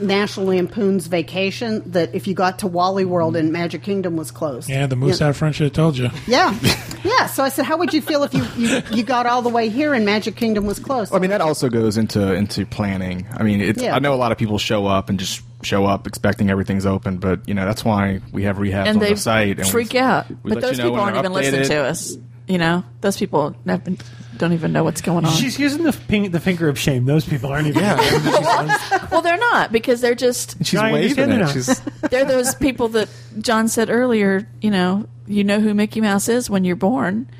National 0.00 0.46
Lampoon's 0.46 1.06
Vacation. 1.06 1.82
That 1.92 2.14
if 2.14 2.26
you 2.26 2.34
got 2.34 2.60
to 2.60 2.66
Wally 2.66 3.04
World 3.04 3.36
and 3.36 3.52
Magic 3.52 3.82
Kingdom 3.82 4.16
was 4.16 4.30
closed. 4.30 4.68
Yeah, 4.68 4.86
the 4.86 4.96
moose 4.96 5.20
out 5.22 5.36
front 5.36 5.54
should 5.54 5.64
have 5.64 5.72
told 5.72 5.96
you. 5.96 6.10
Yeah, 6.26 6.56
yeah. 7.04 7.26
So 7.26 7.42
I 7.44 7.48
said, 7.50 7.64
how 7.66 7.76
would 7.78 7.92
you 7.94 8.00
feel 8.02 8.22
if 8.24 8.34
you, 8.34 8.44
you, 8.56 8.82
you 8.90 9.02
got 9.02 9.26
all 9.26 9.42
the 9.42 9.48
way 9.48 9.68
here 9.68 9.94
and 9.94 10.04
Magic 10.04 10.34
Kingdom 10.36 10.66
was 10.66 10.78
closed? 10.78 11.14
I 11.14 11.18
mean, 11.18 11.30
that 11.30 11.40
also 11.40 11.68
goes 11.68 11.96
into 11.96 12.32
into 12.34 12.66
planning. 12.66 13.26
I 13.36 13.42
mean, 13.42 13.60
it's, 13.60 13.82
Yeah. 13.82 13.94
I 13.94 13.98
know 13.98 14.12
a 14.14 14.16
lot 14.16 14.32
of 14.32 14.38
people 14.38 14.58
show 14.58 14.86
up 14.86 15.08
and 15.08 15.18
just 15.18 15.42
show 15.64 15.86
up 15.86 16.06
expecting 16.06 16.50
everything's 16.50 16.86
open, 16.86 17.18
but 17.18 17.46
you 17.48 17.54
know 17.54 17.64
that's 17.64 17.84
why 17.84 18.20
we 18.32 18.44
have 18.44 18.56
rehabs 18.56 18.86
and 18.86 18.96
on 18.96 18.98
they 18.98 19.14
the 19.14 19.20
site. 19.20 19.58
And 19.58 19.68
freak 19.68 19.92
we, 19.92 19.98
out. 19.98 20.28
we 20.42 20.52
But 20.52 20.60
those 20.60 20.78
you 20.78 20.84
know 20.84 20.90
people 20.90 21.00
aren't 21.00 21.14
they're 21.14 21.24
even 21.24 21.32
listening 21.32 21.64
to 21.68 21.76
us. 21.84 22.16
You 22.48 22.58
know, 22.58 22.84
those 23.00 23.16
people 23.16 23.54
never, 23.64 23.92
don't 24.36 24.52
even 24.52 24.72
know 24.72 24.82
what's 24.82 25.00
going 25.00 25.24
on. 25.24 25.32
She's 25.32 25.58
using 25.58 25.84
the 25.84 25.92
ping, 25.92 26.30
the 26.32 26.40
finger 26.40 26.68
of 26.68 26.78
shame. 26.78 27.04
Those 27.04 27.24
people 27.24 27.50
aren't 27.50 27.68
even. 27.68 27.82
Yeah, 27.82 29.08
well, 29.10 29.22
they're 29.22 29.38
not 29.38 29.70
because 29.70 30.00
they're 30.00 30.16
just 30.16 30.64
she's 30.64 30.78
I 30.78 30.92
waving 30.92 31.30
it. 31.30 31.48
She's 31.50 31.80
they're 32.10 32.24
those 32.24 32.54
people 32.56 32.88
that 32.88 33.08
John 33.38 33.68
said 33.68 33.90
earlier. 33.90 34.48
You 34.60 34.70
know, 34.70 35.06
you 35.26 35.44
know 35.44 35.60
who 35.60 35.72
Mickey 35.72 36.00
Mouse 36.00 36.28
is 36.28 36.50
when 36.50 36.64
you're 36.64 36.76
born, 36.76 37.30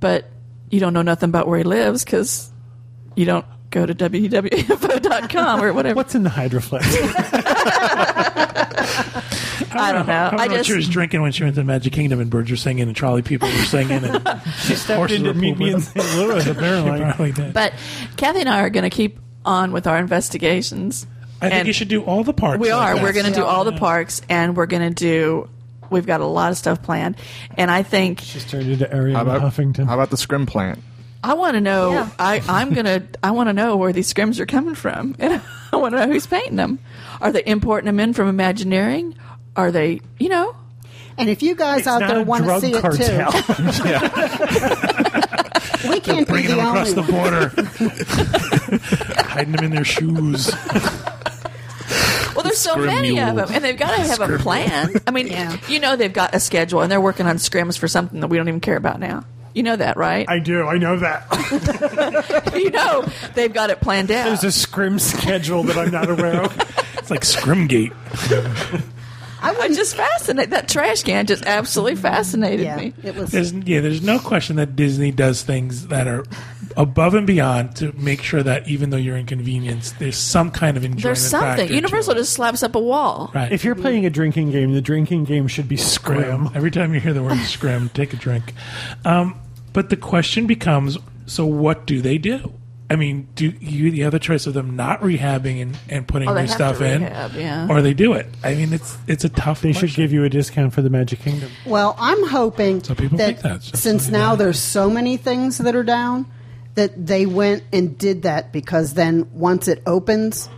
but 0.00 0.28
you 0.70 0.80
don't 0.80 0.92
know 0.92 1.02
nothing 1.02 1.28
about 1.28 1.46
where 1.46 1.58
he 1.58 1.64
lives 1.64 2.04
because 2.04 2.50
you 3.14 3.24
don't 3.24 3.46
go 3.72 3.86
to 3.86 3.94
www.info.com 3.94 5.62
or 5.62 5.72
whatever. 5.72 5.96
What's 5.96 6.14
in 6.14 6.22
the 6.22 6.30
hydroflex? 6.30 6.82
I 9.74 9.92
don't 9.92 10.06
know. 10.06 10.12
I 10.12 10.30
don't 10.30 10.40
I 10.40 10.46
know 10.46 10.52
what 10.52 10.56
just 10.58 10.68
she 10.68 10.76
was 10.76 10.88
drinking 10.88 11.22
when 11.22 11.32
she 11.32 11.42
went 11.44 11.54
to 11.56 11.60
the 11.62 11.64
Magic 11.64 11.92
Kingdom 11.92 12.20
and 12.20 12.30
birds 12.30 12.50
were 12.50 12.56
singing 12.56 12.86
and 12.86 12.96
trolley 12.96 13.22
people 13.22 13.48
were 13.48 13.64
singing 13.64 14.04
and 14.04 14.16
she 14.58 14.74
stepped 14.74 14.98
Horses 14.98 15.20
in 15.20 15.26
were 15.26 15.34
meet 15.34 15.58
me 15.58 15.72
in. 15.72 15.80
St. 15.80 16.16
Louis, 16.16 16.44
she 16.44 16.50
apparently. 16.50 17.00
probably 17.00 17.32
did. 17.32 17.54
But 17.54 17.72
Kathy 18.16 18.40
and 18.40 18.48
I 18.48 18.60
are 18.60 18.70
going 18.70 18.84
to 18.84 18.90
keep 18.94 19.18
on 19.44 19.72
with 19.72 19.86
our 19.86 19.98
investigations. 19.98 21.06
I 21.40 21.50
think 21.50 21.66
you 21.66 21.72
should 21.72 21.88
do 21.88 22.04
all 22.04 22.22
the 22.22 22.32
parks. 22.32 22.60
We 22.60 22.72
like 22.72 22.80
are. 22.80 22.94
that. 22.94 23.02
We're 23.02 23.12
going 23.12 23.26
to 23.26 23.32
do 23.32 23.44
all 23.44 23.64
the 23.64 23.72
parks, 23.72 24.22
and 24.28 24.56
we're 24.56 24.66
going 24.66 24.88
to 24.88 24.94
do. 24.94 25.48
We've 25.90 26.06
got 26.06 26.20
a 26.20 26.26
lot 26.26 26.52
of 26.52 26.58
stuff 26.58 26.82
planned, 26.82 27.16
and 27.58 27.68
I 27.68 27.82
think 27.82 28.20
She's 28.20 28.48
turned 28.48 28.70
into 28.70 28.84
Arianna 28.86 29.14
how 29.14 29.22
about 29.22 29.42
Huffington. 29.42 29.86
how 29.86 29.94
about 29.94 30.10
the 30.10 30.16
scrim 30.16 30.46
plant? 30.46 30.78
I 31.24 31.34
want 31.34 31.54
to 31.54 31.60
know. 31.60 31.92
Yeah. 31.92 32.08
I, 32.18 32.42
I'm 32.48 32.74
gonna. 32.74 33.06
I 33.22 33.30
want 33.30 33.48
to 33.48 33.52
know 33.52 33.76
where 33.76 33.92
these 33.92 34.12
scrims 34.12 34.40
are 34.40 34.46
coming 34.46 34.74
from, 34.74 35.14
and 35.20 35.40
I 35.72 35.76
want 35.76 35.94
to 35.94 36.04
know 36.04 36.12
who's 36.12 36.26
painting 36.26 36.56
them. 36.56 36.78
Are 37.20 37.30
they 37.30 37.44
importing 37.46 37.86
them 37.86 38.00
in 38.00 38.12
from 38.12 38.28
Imagineering? 38.28 39.14
Are 39.54 39.70
they? 39.70 40.00
You 40.18 40.30
know, 40.30 40.56
and 41.18 41.28
if 41.28 41.42
you 41.42 41.54
guys 41.54 41.80
It's 41.80 41.86
out 41.86 42.00
there 42.00 42.22
want 42.24 42.42
to 42.44 42.46
drug 42.46 42.60
see 42.62 42.72
it 42.74 42.80
too, 42.80 43.48
we 45.88 46.00
can't 46.00 46.26
be 46.26 46.32
bringing 46.32 46.50
the 46.50 46.56
them 46.56 46.66
across 46.66 46.90
only 46.90 47.02
the 47.02 47.12
border, 47.12 47.52
hiding 49.28 49.52
them 49.52 49.64
in 49.64 49.70
their 49.72 49.84
shoes. 49.84 50.50
well, 52.34 52.42
there's 52.42 52.58
so 52.58 52.72
Scrim 52.72 52.86
many 52.86 53.20
of 53.20 53.36
them, 53.36 53.48
and 53.52 53.62
they've 53.62 53.78
got 53.78 53.94
to 53.96 54.02
have 54.02 54.20
a 54.20 54.38
plan. 54.38 54.90
I 55.06 55.10
mean, 55.10 55.26
Yeah. 55.28 55.56
you 55.68 55.78
know, 55.78 55.94
they've 55.96 56.12
got 56.12 56.34
a 56.34 56.40
schedule, 56.40 56.80
and 56.80 56.90
they're 56.90 57.00
working 57.00 57.26
on 57.26 57.36
scrims 57.36 57.78
for 57.78 57.86
something 57.88 58.20
that 58.20 58.28
we 58.28 58.36
don't 58.38 58.48
even 58.48 58.60
care 58.60 58.76
about 58.76 58.98
now. 58.98 59.24
You 59.54 59.62
know 59.62 59.76
that, 59.76 59.96
right? 59.96 60.28
I 60.28 60.38
do. 60.38 60.66
I 60.66 60.78
know 60.78 60.98
that. 60.98 62.52
you 62.54 62.70
know 62.70 63.04
they've 63.34 63.52
got 63.52 63.70
it 63.70 63.80
planned 63.80 64.10
out. 64.10 64.24
There's 64.24 64.44
a 64.44 64.52
scrim 64.52 64.98
schedule 64.98 65.62
that 65.64 65.76
I'm 65.76 65.90
not 65.90 66.08
aware 66.08 66.42
of. 66.42 66.56
It's 66.98 67.10
like 67.10 67.22
Scrimgate. 67.22 67.92
I'm 69.42 69.74
just 69.74 69.96
fascinated. 69.96 70.50
That 70.52 70.68
trash 70.68 71.02
can 71.02 71.26
just 71.26 71.44
absolutely 71.44 71.96
fascinated 71.96 72.60
Yeah, 72.64 72.76
me. 72.76 72.94
it 73.02 73.14
was. 73.14 73.30
There's 73.30 73.52
yeah, 73.52 73.80
there's 73.80 74.02
no 74.02 74.18
question 74.18 74.56
that 74.56 74.76
Disney 74.76 75.10
does 75.10 75.42
things 75.42 75.88
that 75.88 76.06
are 76.06 76.24
above 76.76 77.14
and 77.14 77.26
beyond 77.26 77.76
to 77.76 77.92
make 77.92 78.22
sure 78.22 78.42
that 78.42 78.66
even 78.68 78.90
though 78.90 78.96
you're 78.96 79.16
inconvenienced, 79.16 79.98
there's 79.98 80.16
some 80.16 80.50
kind 80.50 80.76
of 80.76 80.84
enjoyment. 80.84 81.02
There's 81.02 81.20
something. 81.28 81.68
Universal 81.72 82.14
just 82.14 82.32
slaps 82.32 82.62
up 82.62 82.74
a 82.74 82.80
wall. 82.80 83.30
right. 83.34 83.50
If 83.52 83.64
you're 83.64 83.74
playing 83.74 84.06
a 84.06 84.10
drinking 84.10 84.52
game, 84.52 84.72
the 84.72 84.80
drinking 84.80 85.24
game 85.24 85.48
should 85.48 85.68
be 85.68 85.76
scrim. 85.76 86.48
Every 86.54 86.70
time 86.70 86.94
you 86.94 87.00
hear 87.00 87.12
the 87.12 87.22
word 87.22 87.38
scrim, 87.40 87.88
take 87.90 88.12
a 88.12 88.16
drink. 88.16 88.52
Um, 89.04 89.38
but 89.72 89.90
the 89.90 89.96
question 89.96 90.46
becomes: 90.46 90.98
so 91.26 91.44
what 91.46 91.86
do 91.86 92.00
they 92.00 92.18
do? 92.18 92.52
I 92.92 92.96
mean, 92.96 93.26
do 93.34 93.46
you 93.46 93.52
you 93.58 93.84
have 93.86 93.94
the 93.94 94.04
other 94.04 94.18
choice 94.18 94.46
of 94.46 94.52
them 94.52 94.76
not 94.76 95.00
rehabbing 95.00 95.62
and, 95.62 95.78
and 95.88 96.06
putting 96.06 96.28
Oh, 96.28 96.34
they 96.34 96.42
new 96.42 96.46
have 96.48 96.54
stuff 96.54 96.78
to 96.78 96.84
in, 96.84 97.02
rehab, 97.04 97.32
yeah. 97.32 97.66
or 97.70 97.80
they 97.80 97.94
do 97.94 98.12
it? 98.12 98.26
I 98.44 98.54
mean, 98.54 98.74
it's 98.74 98.98
it's 99.06 99.24
a 99.24 99.30
tough. 99.30 99.62
They 99.62 99.72
should 99.72 99.80
question. 99.88 100.04
give 100.04 100.12
you 100.12 100.24
a 100.24 100.28
discount 100.28 100.74
for 100.74 100.82
the 100.82 100.90
Magic 100.90 101.20
Kingdom. 101.20 101.50
Well, 101.64 101.96
I'm 101.98 102.28
hoping 102.28 102.82
Some 102.84 102.96
people 102.96 103.16
that, 103.16 103.26
think 103.26 103.40
that, 103.40 103.62
so 103.62 103.76
since 103.78 104.02
somebody 104.04 104.22
now 104.22 104.30
does. 104.32 104.38
there's 104.40 104.58
so 104.58 104.90
many 104.90 105.16
things 105.16 105.56
that 105.56 105.74
are 105.74 105.82
down, 105.82 106.30
that 106.74 107.06
they 107.06 107.24
went 107.24 107.62
and 107.72 107.96
did 107.96 108.22
that 108.24 108.52
because 108.52 108.92
then 108.92 109.30
once 109.32 109.68
it 109.68 109.82
opens, 109.86 110.50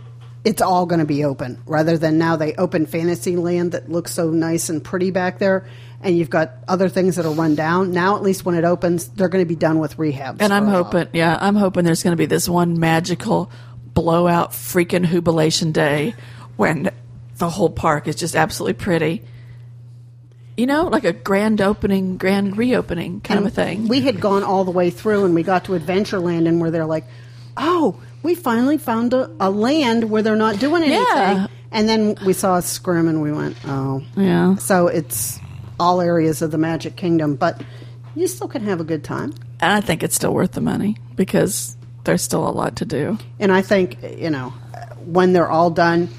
it's 0.45 0.61
all 0.61 0.85
going 0.85 0.99
to 0.99 1.05
be 1.05 1.25
open. 1.25 1.61
Rather 1.65 1.97
than 1.97 2.19
now 2.19 2.35
they 2.35 2.53
open 2.53 2.85
Fantasyland 2.85 3.71
that 3.71 3.89
looks 3.89 4.13
so 4.13 4.29
nice 4.29 4.69
and 4.69 4.83
pretty 4.83 5.09
back 5.09 5.39
there, 5.39 5.65
and 6.01 6.15
you've 6.15 6.29
got 6.29 6.53
other 6.67 6.87
things 6.87 7.15
that 7.15 7.25
are 7.25 7.33
run 7.33 7.55
down. 7.55 7.91
Now, 7.91 8.15
at 8.15 8.21
least 8.21 8.45
when 8.45 8.55
it 8.55 8.63
opens, 8.63 9.07
they're 9.09 9.27
going 9.27 9.43
to 9.43 9.49
be 9.49 9.55
done 9.55 9.79
with 9.79 9.97
rehabs. 9.97 10.37
And 10.39 10.53
I'm 10.53 10.65
for 10.65 10.69
a 10.69 10.73
while. 10.73 10.83
hoping, 10.83 11.07
yeah, 11.13 11.37
I'm 11.41 11.55
hoping 11.55 11.83
there's 11.83 12.03
going 12.03 12.11
to 12.11 12.17
be 12.17 12.27
this 12.27 12.47
one 12.47 12.79
magical 12.79 13.51
blowout 13.83 14.51
freaking 14.51 15.07
jubilation 15.07 15.71
day 15.71 16.13
when 16.57 16.91
the 17.37 17.49
whole 17.49 17.69
park 17.69 18.07
is 18.07 18.15
just 18.15 18.35
absolutely 18.35 18.73
pretty. 18.73 19.23
You 20.57 20.67
know, 20.67 20.87
like 20.87 21.03
a 21.03 21.11
grand 21.11 21.59
opening, 21.59 22.17
grand 22.17 22.55
reopening 22.55 23.19
kind 23.21 23.39
of 23.39 23.45
a 23.47 23.49
thing. 23.49 23.87
We 23.87 24.01
had 24.01 24.21
gone 24.21 24.43
all 24.43 24.63
the 24.63 24.71
way 24.71 24.89
through, 24.89 25.25
and 25.25 25.33
we 25.35 25.43
got 25.43 25.65
to 25.65 25.73
Adventureland, 25.73 26.47
and 26.47 26.61
where 26.61 26.71
they're 26.71 26.85
like, 26.85 27.05
"Oh, 27.57 27.99
we 28.25 28.35
finally 28.35 28.77
found 28.77 29.13
a, 29.13 29.31
a 29.39 29.49
land 29.49 30.09
where 30.09 30.21
they're 30.21 30.35
not 30.35 30.59
doing 30.59 30.83
anything." 30.83 31.05
Yeah. 31.05 31.47
And 31.71 31.89
then 31.89 32.15
we 32.25 32.33
saw 32.33 32.57
a 32.57 32.61
scrim, 32.61 33.07
and 33.07 33.21
we 33.21 33.31
went, 33.31 33.57
"Oh, 33.65 34.03
yeah. 34.17 34.55
So 34.55 34.87
it's 34.87 35.39
all 35.79 36.01
areas 36.01 36.41
of 36.41 36.51
the 36.51 36.57
Magic 36.57 36.95
Kingdom, 36.95 37.35
but 37.35 37.61
you 38.15 38.27
still 38.27 38.47
can 38.47 38.63
have 38.63 38.79
a 38.79 38.83
good 38.83 39.03
time. 39.03 39.33
And 39.59 39.71
I 39.71 39.81
think 39.81 40.03
it's 40.03 40.15
still 40.15 40.33
worth 40.33 40.53
the 40.53 40.61
money 40.61 40.97
because 41.15 41.75
there's 42.03 42.21
still 42.21 42.47
a 42.47 42.51
lot 42.51 42.77
to 42.77 42.85
do. 42.85 43.17
And 43.39 43.51
I 43.51 43.61
think 43.61 43.97
you 44.17 44.29
know 44.29 44.49
when 45.05 45.33
they're 45.33 45.49
all 45.49 45.69
done, 45.69 46.09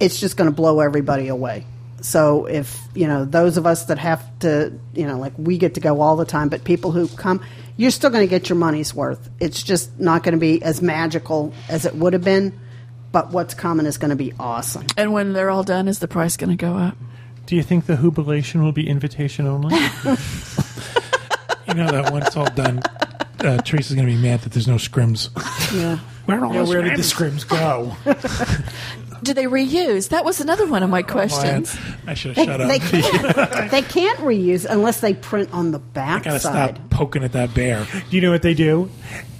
it's 0.00 0.18
just 0.18 0.36
going 0.36 0.50
to 0.50 0.54
blow 0.54 0.80
everybody 0.80 1.28
away. 1.28 1.66
So 2.00 2.46
if 2.46 2.80
you 2.94 3.06
know 3.06 3.24
those 3.24 3.56
of 3.56 3.66
us 3.66 3.86
that 3.86 3.98
have 3.98 4.24
to, 4.40 4.72
you 4.94 5.06
know, 5.06 5.18
like 5.18 5.32
we 5.36 5.58
get 5.58 5.74
to 5.74 5.80
go 5.80 6.00
all 6.00 6.16
the 6.16 6.24
time, 6.24 6.48
but 6.48 6.64
people 6.64 6.90
who 6.90 7.08
come, 7.08 7.44
you're 7.76 7.90
still 7.90 8.10
going 8.10 8.26
to 8.26 8.30
get 8.30 8.48
your 8.48 8.56
money's 8.56 8.94
worth. 8.94 9.30
It's 9.40 9.62
just 9.62 9.98
not 9.98 10.22
going 10.22 10.34
to 10.34 10.40
be 10.40 10.62
as 10.62 10.80
magical 10.82 11.52
as 11.68 11.84
it 11.86 11.94
would 11.94 12.12
have 12.12 12.24
been, 12.24 12.58
but 13.12 13.30
what's 13.30 13.54
coming 13.54 13.86
is 13.86 13.98
going 13.98 14.10
to 14.10 14.16
be 14.16 14.32
awesome. 14.38 14.86
And 14.96 15.12
when 15.12 15.32
they're 15.32 15.50
all 15.50 15.64
done, 15.64 15.88
is 15.88 15.98
the 15.98 16.08
price 16.08 16.36
going 16.36 16.50
to 16.50 16.56
go 16.56 16.76
up? 16.76 16.96
Do 17.46 17.56
you 17.56 17.62
think 17.62 17.86
the 17.86 17.96
jubilation 17.96 18.62
will 18.62 18.72
be 18.72 18.88
invitation 18.88 19.46
only? 19.46 19.76
You 21.68 21.74
know 21.74 21.90
that 21.92 22.12
when 22.12 22.22
it's 22.22 22.36
all 22.36 22.50
done, 22.50 22.80
uh, 23.40 23.58
Teresa's 23.62 23.94
going 23.94 24.06
to 24.06 24.12
be 24.14 24.20
mad 24.20 24.40
that 24.40 24.52
there's 24.52 24.66
no 24.68 24.74
scrims. 24.74 25.30
Yeah. 25.74 25.96
Where 26.26 26.40
are 26.40 26.46
all 26.46 26.54
Yeah, 26.54 26.62
the 26.64 26.68
where 26.68 26.82
did 26.82 26.96
the 26.98 27.02
scrims? 27.02 27.44
scrims 27.44 27.48
go? 27.48 27.96
Do 29.22 29.34
they 29.34 29.44
reuse? 29.44 30.08
That 30.08 30.24
was 30.24 30.40
another 30.40 30.66
one 30.66 30.82
of 30.82 30.90
my 30.90 31.00
oh, 31.00 31.04
questions. 31.12 31.76
I 32.06 32.14
should 32.14 32.34
They, 32.34 32.44
have 32.46 32.60
shut 32.60 32.60
up. 32.60 32.68
they 32.68 32.78
can't. 33.00 33.70
they 33.70 33.82
can't 33.82 34.18
reuse 34.20 34.66
unless 34.68 35.00
they 35.00 35.14
print 35.14 35.52
on 35.52 35.70
the 35.70 35.78
back 35.78 36.24
Gotta 36.24 36.40
side. 36.40 36.76
stop 36.76 36.90
poking 36.90 37.22
at 37.24 37.32
that 37.32 37.54
bear. 37.54 37.86
Do 38.10 38.16
you 38.16 38.20
know 38.22 38.30
what 38.32 38.42
they 38.42 38.54
do? 38.54 38.90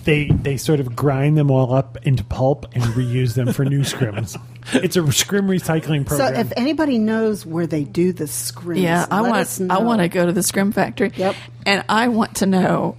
They 0.04 0.26
they 0.26 0.56
sort 0.56 0.80
of 0.80 0.96
grind 0.96 1.38
them 1.38 1.50
all 1.50 1.72
up 1.72 1.96
into 2.02 2.24
pulp 2.24 2.66
and 2.74 2.82
reuse 2.84 3.34
them 3.34 3.52
for 3.52 3.64
new 3.64 3.80
scrims. 3.80 4.36
It's 4.74 4.94
a 4.96 5.10
scrim 5.10 5.48
recycling 5.48 6.06
program. 6.06 6.34
So 6.34 6.40
if 6.40 6.52
anybody 6.56 6.96
knows 6.98 7.44
where 7.44 7.66
they 7.66 7.82
do 7.82 8.12
the 8.12 8.24
scrims, 8.24 8.80
Yeah, 8.80 9.06
I 9.10 9.20
let 9.20 9.30
want 9.30 9.40
us 9.40 9.58
know. 9.58 9.74
I 9.74 9.82
want 9.82 10.00
to 10.02 10.08
go 10.08 10.24
to 10.24 10.30
the 10.32 10.44
scrim 10.44 10.70
factory. 10.70 11.10
Yep. 11.16 11.34
And 11.66 11.84
I 11.88 12.06
want 12.06 12.36
to 12.36 12.46
know 12.46 12.96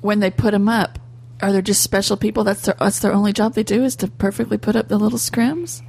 when 0.00 0.18
they 0.18 0.30
put 0.32 0.50
them 0.50 0.68
up. 0.68 0.98
Are 1.40 1.52
there 1.52 1.62
just 1.62 1.82
special 1.84 2.16
people? 2.16 2.42
That's 2.42 2.62
their 2.62 2.74
that's 2.80 2.98
their 2.98 3.12
only 3.12 3.32
job 3.32 3.54
they 3.54 3.62
do 3.62 3.84
is 3.84 3.94
to 3.96 4.08
perfectly 4.08 4.58
put 4.58 4.74
up 4.74 4.88
the 4.88 4.98
little 4.98 5.20
scrims. 5.20 5.82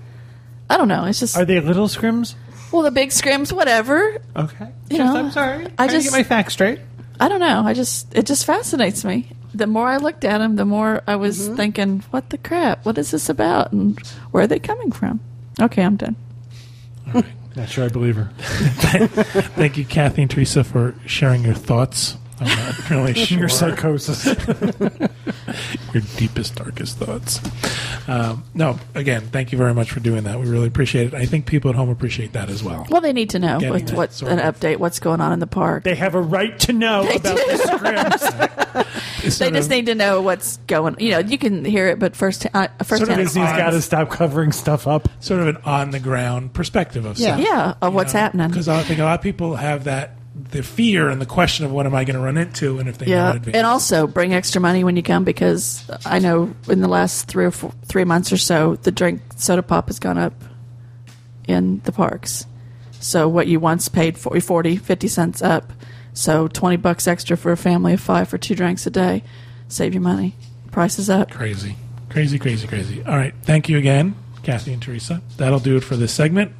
I 0.69 0.77
don't 0.77 0.88
know. 0.88 1.05
It's 1.05 1.19
just 1.19 1.36
Are 1.38 1.45
they 1.45 1.60
little 1.60 1.88
scrims? 1.88 2.36
well 2.71 2.84
the 2.84 2.91
big 2.91 3.10
scrims, 3.10 3.51
whatever. 3.51 4.17
Okay. 4.36 4.67
You 4.89 4.97
Just- 4.97 5.13
know, 5.13 5.19
I'm 5.19 5.32
sorry. 5.32 5.65
I 5.77 5.86
I 5.86 5.88
just 5.88 6.05
just- 6.05 6.05
get 6.15 6.19
my 6.19 6.23
facts 6.23 6.53
straight. 6.53 6.79
I 7.19 7.27
don't 7.27 7.39
know. 7.41 7.63
I 7.65 7.73
just 7.73 8.15
it 8.15 8.25
just 8.25 8.45
fascinates 8.45 9.03
me. 9.03 9.29
The 9.53 9.65
more 9.67 9.88
I 9.88 9.97
looked 9.97 10.23
at 10.23 10.38
them, 10.38 10.55
the 10.55 10.65
more 10.65 11.01
I 11.08 11.15
was 11.15 11.47
Mm-hmm. 11.47 11.55
thinking, 11.55 12.03
"What 12.12 12.29
the 12.29 12.38
crap? 12.38 12.86
What 12.86 12.97
is 12.99 13.12
this 13.12 13.29
about? 13.29 13.71
And 13.73 13.99
where 14.32 14.43
are 14.43 14.47
they 14.47 14.60
coming 14.60 14.91
from?" 14.91 15.19
Okay, 15.60 15.84
I'm 15.84 15.95
done. 15.97 16.15
All 17.08 17.13
right. 17.21 17.25
Not 17.55 17.67
sure 17.67 17.84
I 17.84 17.88
believe 17.89 18.15
her. 18.15 18.29
Thank 18.38 19.75
you, 19.77 19.84
Kathy 19.86 20.21
and 20.21 20.32
Teresa, 20.32 20.63
for 20.63 20.93
sharing 21.08 21.43
your 21.43 21.55
thoughts. 21.55 22.15
I'm 22.41 22.47
not 22.47 22.89
really 22.89 23.13
sure 23.25 23.39
Your 23.39 23.49
psychosis. 23.49 24.25
your 25.93 26.04
deepest, 26.17 26.56
darkest 26.56 26.97
thoughts. 26.97 27.39
Um, 28.08 28.43
no, 28.54 28.80
again, 28.95 29.21
thank 29.28 29.52
you 29.52 29.58
very 29.58 29.73
much 29.73 29.91
for 29.91 29.99
doing 29.99 30.23
that. 30.23 30.39
We 30.39 30.47
really 30.47 30.67
appreciate 30.67 31.08
it. 31.08 31.13
I 31.13 31.25
think 31.25 31.45
people 31.45 31.69
at 31.69 31.75
home 31.75 31.89
appreciate 31.89 32.34
that 32.34 32.49
as 32.49 32.63
well. 32.63 32.86
Well, 32.89 33.02
they 33.02 33.13
need 33.13 33.32
to 33.32 33.39
know 33.39 33.60
Getting 33.60 33.73
what, 33.73 33.88
that 33.88 33.95
what 33.97 34.13
sort 34.13 34.32
an 34.32 34.39
of- 34.39 34.60
update, 34.60 34.78
what's 34.78 34.99
going 34.99 35.21
on 35.21 35.32
in 35.32 35.39
the 35.39 35.47
park. 35.47 35.84
they 35.84 35.95
have 35.95 36.15
a 36.15 36.21
right 36.21 36.58
to 36.60 36.73
know 36.73 37.02
about 37.04 37.23
the 37.23 37.62
scrims. 37.65 38.86
It's 39.21 39.38
They 39.38 39.52
just 39.52 39.65
of- 39.67 39.71
need 39.71 39.88
to 39.88 39.95
know 39.95 40.21
what's 40.21 40.58
going. 40.67 40.95
You 40.99 41.12
know, 41.12 41.19
you 41.19 41.38
can 41.38 41.65
hear 41.65 41.88
it, 41.89 41.99
but 41.99 42.15
first, 42.15 42.45
uh, 42.54 42.69
first 42.80 42.89
Sort 42.99 43.02
of 43.02 43.10
hand. 43.10 43.21
is- 43.21 43.28
Disney's 43.34 43.49
got 43.52 43.71
to 43.71 43.82
stop 43.82 44.10
covering 44.12 44.54
stuff 44.54 44.88
up. 44.88 45.10
sort 45.19 45.41
of 45.41 45.47
an 45.49 45.58
on 45.65 45.91
the 45.91 45.99
ground 45.99 46.54
perspective 46.54 47.04
of 47.06 47.17
Yeah. 47.19 47.36
stuff. 47.36 47.45
yeah, 47.45 47.73
of 47.82 47.93
what's 47.93 48.13
happening. 48.13 48.47
Because 48.47 48.69
I 48.69 48.82
think 48.84 48.99
a 48.99 49.04
lot 49.04 49.19
of 49.19 49.21
people 49.21 49.56
have 49.58 49.84
that 49.84 50.15
the 50.51 50.63
fear 50.63 51.09
and 51.09 51.21
the 51.21 51.25
question 51.25 51.65
of 51.65 51.71
what 51.71 51.85
am 51.85 51.93
I 51.93 52.03
going 52.03 52.15
to 52.15 52.21
run 52.21 52.38
into, 52.38 52.79
and 52.79 52.89
if 52.89 52.97
they 52.97 53.07
Yeah, 53.07 53.38
and 53.53 53.67
also 53.67 54.07
bring 54.07 54.33
extra 54.33 54.59
money 54.59 54.83
when 54.83 54.95
you 54.95 55.03
come 55.03 55.23
because 55.23 55.89
I 56.05 56.19
know 56.19 56.53
in 56.67 56.81
the 56.81 56.88
last 56.88 57.27
three 57.27 57.45
or 57.45 57.51
four, 57.51 57.71
three 57.85 58.03
months 58.03 58.31
or 58.31 58.38
so, 58.38 58.75
the 58.77 58.91
drink 58.91 59.21
soda 59.35 59.63
pop 59.63 59.88
has 59.88 59.99
gone 59.99 60.17
up 60.17 60.33
in 61.47 61.81
the 61.83 61.91
parks. 61.91 62.45
So 62.99 63.29
what 63.29 63.47
you 63.47 63.59
once 63.59 63.88
paid 63.89 64.17
for 64.17 64.39
40, 64.39 64.77
50 64.77 65.07
cents 65.07 65.41
up, 65.41 65.71
so 66.13 66.47
twenty 66.47 66.77
bucks 66.77 67.07
extra 67.07 67.38
for 67.38 67.51
a 67.51 67.57
family 67.57 67.93
of 67.93 68.01
five 68.01 68.27
for 68.27 68.38
two 68.38 68.55
drinks 68.55 68.85
a 68.88 68.89
day, 68.89 69.23
save 69.67 69.93
you 69.93 70.01
money. 70.01 70.35
Prices 70.71 71.09
up. 71.09 71.31
Crazy. 71.31 71.75
Crazy, 72.09 72.39
crazy, 72.39 72.67
crazy. 72.67 73.03
All 73.03 73.15
right. 73.15 73.33
Thank 73.43 73.69
you 73.69 73.77
again, 73.77 74.15
Kathy 74.43 74.73
and 74.73 74.81
Teresa. 74.81 75.21
That'll 75.38 75.59
do 75.59 75.77
it 75.77 75.83
for 75.83 75.95
this 75.95 76.12
segment. 76.12 76.51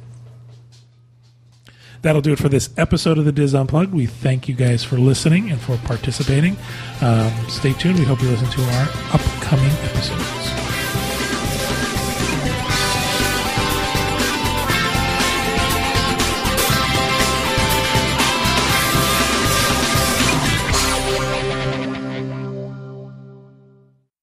That'll 2.02 2.22
do 2.22 2.32
it 2.32 2.38
for 2.38 2.48
this 2.48 2.70
episode 2.76 3.18
of 3.18 3.24
the 3.24 3.32
DIS 3.32 3.54
Unplugged. 3.54 3.92
We 3.92 4.06
thank 4.06 4.48
you 4.48 4.54
guys 4.54 4.82
for 4.82 4.96
listening 4.96 5.50
and 5.50 5.60
for 5.60 5.76
participating. 5.78 6.56
Um, 7.02 7.32
stay 7.48 7.72
tuned. 7.74 7.98
We 7.98 8.04
hope 8.04 8.22
you 8.22 8.28
listen 8.28 8.48
to 8.50 8.62
our 8.62 8.88
upcoming 9.12 9.70
episodes. 9.84 10.69